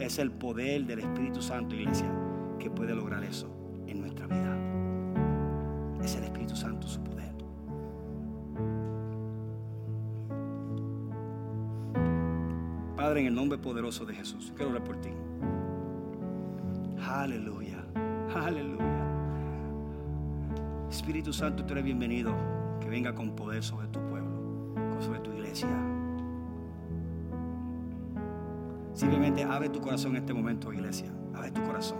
es 0.00 0.18
el 0.18 0.30
poder 0.30 0.86
del 0.86 1.00
Espíritu 1.00 1.42
Santo, 1.42 1.74
iglesia, 1.74 2.10
que 2.58 2.70
puede 2.70 2.94
lograr 2.94 3.22
eso 3.24 3.48
en 3.86 4.00
nuestra 4.00 4.26
vida. 4.26 4.56
Es 6.02 6.16
el 6.16 6.24
Espíritu 6.24 6.56
Santo 6.56 6.86
su 6.88 7.02
poder. 7.02 7.18
Padre, 12.96 13.20
en 13.20 13.26
el 13.26 13.34
nombre 13.34 13.58
poderoso 13.58 14.04
de 14.04 14.14
Jesús, 14.14 14.52
quiero 14.56 14.70
orar 14.72 14.84
por 14.84 14.96
ti. 15.00 15.10
Aleluya, 17.06 17.84
aleluya. 18.34 18.84
Espíritu 20.90 21.32
Santo, 21.32 21.64
tú 21.64 21.72
eres 21.72 21.84
bienvenido. 21.84 22.34
Que 22.80 22.88
venga 22.88 23.14
con 23.14 23.32
poder 23.32 23.62
sobre 23.62 23.88
tu 23.88 24.00
pueblo, 24.00 24.30
sobre 25.00 25.20
tu 25.20 25.32
iglesia. 25.32 25.68
Simplemente 28.92 29.44
abre 29.44 29.68
tu 29.68 29.80
corazón 29.80 30.12
en 30.12 30.22
este 30.22 30.32
momento, 30.32 30.72
iglesia. 30.72 31.12
Abre 31.34 31.50
tu 31.50 31.62
corazón. 31.62 31.98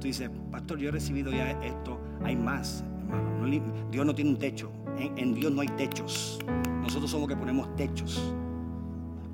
Tú 0.00 0.06
dices, 0.06 0.30
pastor, 0.50 0.78
yo 0.78 0.88
he 0.88 0.92
recibido 0.92 1.30
ya 1.30 1.50
esto. 1.62 2.00
Hay 2.24 2.36
más, 2.36 2.84
hermano. 2.98 3.28
Dios 3.90 4.06
no 4.06 4.14
tiene 4.14 4.30
un 4.30 4.38
techo. 4.38 4.70
En, 4.98 5.34
Dios 5.34 5.52
no 5.52 5.60
hay 5.60 5.68
techos. 5.68 6.38
Nosotros 6.82 7.10
somos 7.10 7.28
que 7.28 7.36
ponemos 7.36 7.74
techos. 7.76 8.34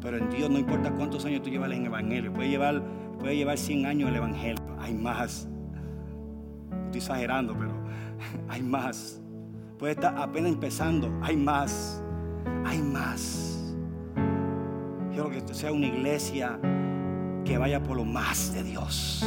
Pero 0.00 0.18
en 0.18 0.30
Dios 0.30 0.50
no 0.50 0.58
importa 0.58 0.90
cuántos 0.90 1.24
años 1.24 1.42
tú 1.42 1.50
llevas 1.50 1.70
en 1.72 1.80
el 1.80 1.86
Evangelio. 1.86 2.32
Puede 2.32 2.50
llevar, 2.50 2.82
puede 3.18 3.36
llevar 3.36 3.56
100 3.56 3.86
años 3.86 4.10
el 4.10 4.16
Evangelio. 4.16 4.62
Hay 4.78 4.94
más. 4.94 5.48
Estoy 6.96 7.12
exagerando, 7.12 7.56
pero 7.58 7.72
hay 8.48 8.62
más. 8.62 9.20
Puede 9.80 9.94
estar 9.94 10.16
apenas 10.16 10.52
empezando. 10.52 11.10
Hay 11.22 11.36
más. 11.36 12.00
Hay 12.64 12.80
más. 12.80 13.74
Quiero 15.10 15.28
que 15.28 15.42
sea 15.52 15.72
una 15.72 15.86
iglesia 15.86 16.56
que 17.44 17.58
vaya 17.58 17.82
por 17.82 17.96
lo 17.96 18.04
más 18.04 18.54
de 18.54 18.62
Dios. 18.62 19.26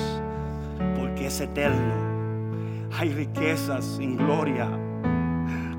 Porque 0.95 1.27
es 1.27 1.41
eterno. 1.41 2.87
Hay 2.97 3.11
riquezas 3.11 3.99
en 3.99 4.15
gloria 4.15 4.69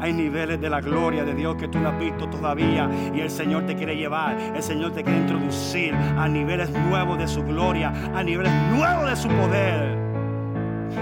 hay 0.01 0.13
niveles 0.13 0.61
de 0.61 0.71
la 0.71 0.81
gloria 0.81 1.25
de 1.25 1.35
Dios 1.35 1.57
que 1.57 1.67
tú 1.67 1.79
no 1.81 1.89
has 1.89 1.99
visto 1.99 2.29
todavía 2.29 2.89
y 3.13 3.21
el 3.21 3.31
Señor 3.31 3.67
te 3.67 3.75
quiere 3.75 3.97
llevar. 3.97 4.39
El 4.55 4.63
Señor 4.63 4.93
te 4.93 5.03
quiere 5.03 5.19
introducir 5.19 5.93
a 5.95 6.29
niveles 6.29 6.71
nuevos 6.71 7.19
de 7.19 7.27
su 7.27 7.43
gloria, 7.43 7.93
a 8.15 8.23
niveles 8.23 8.53
nuevos 8.71 9.11
de 9.11 9.17
su 9.17 9.29
poder, 9.29 9.98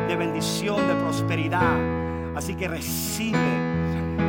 de 0.09 0.16
bendición, 0.16 0.87
de 0.88 0.94
prosperidad. 0.94 1.76
Así 2.37 2.54
que 2.54 2.68
recibe, 2.68 3.38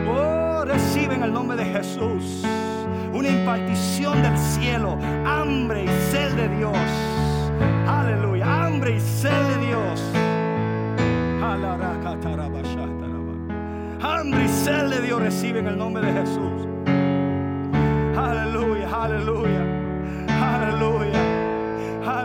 oh, 0.09 0.63
recibe 0.65 1.15
en 1.15 1.23
el 1.23 1.33
nombre 1.33 1.57
de 1.57 1.65
Jesús 1.65 2.43
una 3.13 3.29
impartición 3.29 4.21
del 4.21 4.37
cielo, 4.37 4.97
hambre 5.25 5.85
y 5.85 6.11
sed 6.11 6.31
de 6.35 6.49
Dios. 6.57 6.77
Aleluya, 7.87 8.65
hambre 8.65 8.95
y 8.95 8.99
sed 8.99 9.31
de 9.31 9.67
Dios 9.67 9.77
hambre 14.01 14.45
y 14.45 14.47
sed 14.49 14.89
de 14.89 15.01
Dios 15.01 15.21
recibe 15.21 15.59
en 15.59 15.67
el 15.67 15.77
nombre 15.77 16.05
de 16.05 16.13
Jesús. 16.13 16.67
Aleluya, 18.17 18.89
aleluya, 18.91 19.61
aleluya, 20.27 21.19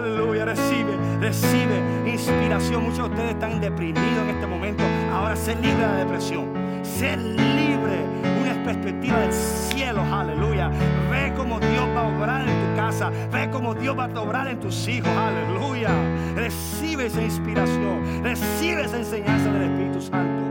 aleluya. 0.03 0.45
Recibe, 0.45 0.97
recibe 1.21 2.11
inspiración. 2.11 2.85
Muchos 2.85 2.99
de 2.99 3.15
ustedes 3.15 3.31
están 3.33 3.61
deprimidos 3.61 4.23
en 4.25 4.31
este 4.31 4.47
momento. 4.47 4.83
Ahora 5.13 5.37
sé 5.37 5.55
libre 5.57 5.77
de 5.77 5.87
la 5.87 5.97
depresión. 5.97 6.47
Sé 6.83 7.17
libre, 7.17 8.05
una 8.41 8.65
perspectiva 8.65 9.19
del 9.19 9.33
cielo, 9.33 10.03
aleluya. 10.03 10.71
Ve 11.11 11.33
como 11.37 11.61
Dios 11.61 11.87
va 11.97 12.03
a 12.03 12.17
obrar 12.17 12.41
en 12.43 12.47
tu 12.47 12.77
casa. 12.77 13.11
Ve 13.33 13.49
como 13.51 13.75
Dios 13.75 13.97
va 13.99 14.05
a 14.05 14.21
obrar 14.21 14.49
en 14.49 14.61
tus 14.61 14.89
hijos, 14.89 15.11
aleluya. 15.11 15.91
Recibe 16.35 17.07
esa 17.07 17.23
inspiración. 17.23 18.23
Recibe 18.23 18.85
esa 18.85 18.99
enseñanza 18.99 19.51
del 19.53 19.63
Espíritu 19.63 20.01
Santo. 20.01 20.43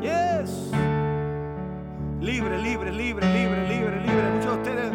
Yes. 0.00 0.70
Libre, 2.20 2.58
libre, 2.58 2.92
libre, 2.92 3.26
libre, 3.32 3.68
libre, 3.68 4.00
libre. 4.00 4.30
Muchos 4.34 4.52
de 4.52 4.58
ustedes 4.58 4.89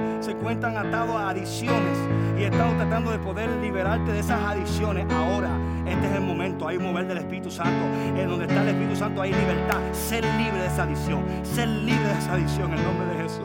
encuentran 0.45 0.77
atados 0.77 1.15
a 1.15 1.29
adicciones 1.29 1.97
y 2.37 2.43
están 2.43 2.77
tratando 2.77 3.09
de 3.09 3.17
poder 3.17 3.49
liberarte 3.63 4.11
de 4.11 4.19
esas 4.19 4.39
adicciones. 4.39 5.07
Ahora, 5.11 5.49
este 5.87 6.05
es 6.05 6.13
el 6.13 6.21
momento. 6.21 6.67
Hay 6.67 6.77
un 6.77 6.83
mover 6.83 7.07
del 7.07 7.17
Espíritu 7.17 7.49
Santo. 7.49 7.83
En 8.15 8.29
donde 8.29 8.45
está 8.45 8.61
el 8.61 8.67
Espíritu 8.67 8.95
Santo 8.95 9.23
hay 9.23 9.33
libertad. 9.33 9.79
Ser 9.91 10.23
libre 10.23 10.59
de 10.59 10.67
esa 10.67 10.83
adicción. 10.83 11.25
Ser 11.41 11.67
libre 11.67 12.07
de 12.07 12.19
esa 12.19 12.33
adicción 12.33 12.71
en 12.73 12.77
el 12.77 12.83
nombre 12.85 13.07
de 13.07 13.23
Jesús. 13.23 13.43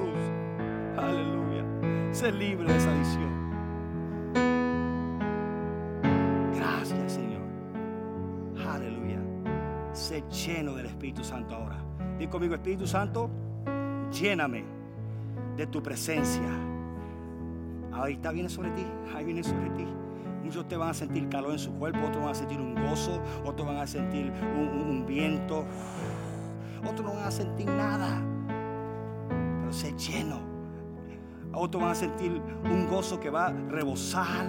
Aleluya. 0.98 2.12
Ser 2.12 2.34
libre 2.34 2.70
de 2.70 2.76
esa 2.76 2.90
adicción. 2.90 3.30
lleno 10.28 10.74
del 10.74 10.86
Espíritu 10.86 11.24
Santo 11.24 11.54
ahora. 11.54 11.82
Dí 12.18 12.26
conmigo, 12.26 12.54
Espíritu 12.54 12.86
Santo, 12.86 13.30
lléname 14.10 14.64
de 15.56 15.66
tu 15.66 15.82
presencia. 15.82 16.69
Ahorita 18.00 18.32
viene 18.32 18.48
sobre 18.48 18.70
ti, 18.70 18.86
ahí 19.14 19.26
viene 19.26 19.44
sobre 19.44 19.68
ti. 19.76 19.86
Muchos 20.42 20.66
te 20.66 20.74
van 20.74 20.88
a 20.88 20.94
sentir 20.94 21.28
calor 21.28 21.52
en 21.52 21.58
su 21.58 21.70
cuerpo, 21.74 21.98
otros 22.06 22.22
van 22.22 22.30
a 22.30 22.34
sentir 22.34 22.58
un 22.58 22.74
gozo, 22.74 23.20
otros 23.44 23.66
van 23.66 23.76
a 23.76 23.86
sentir 23.86 24.32
un, 24.56 25.04
viento, 25.06 25.66
otros 26.82 27.02
no 27.06 27.14
van 27.14 27.28
a 27.28 27.30
sentir 27.30 27.66
nada. 27.66 28.22
Pero 29.28 29.72
sé 29.72 29.92
lleno. 29.98 30.40
Otros 31.52 31.82
van 31.82 31.92
a 31.92 31.94
sentir 31.94 32.40
un 32.64 32.88
gozo 32.88 33.20
que 33.20 33.28
va 33.28 33.48
a 33.48 33.52
rebosar 33.52 34.46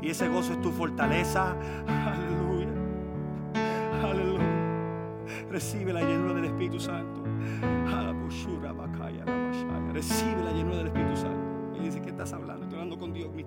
y 0.00 0.08
ese 0.08 0.28
gozo 0.28 0.54
es 0.54 0.62
tu 0.62 0.70
fortaleza. 0.70 1.54
Aleluya. 1.86 2.68
Aleluya. 4.02 4.44
Recibe 5.50 5.92
la 5.92 6.00
llenura 6.00 6.32
del 6.34 6.46
Espíritu 6.46 6.80
Santo. 6.80 7.22
Recibe 9.92 10.42
la 10.42 10.52
llenura 10.52 10.78
del 10.78 10.86
Espíritu 10.88 11.16
Santo. 11.16 11.78
Y 11.78 11.84
dice, 11.84 12.00
¿qué 12.00 12.10
estás 12.10 12.32
hablando? 12.32 12.63
Con 12.98 13.12
Dios. 13.12 13.34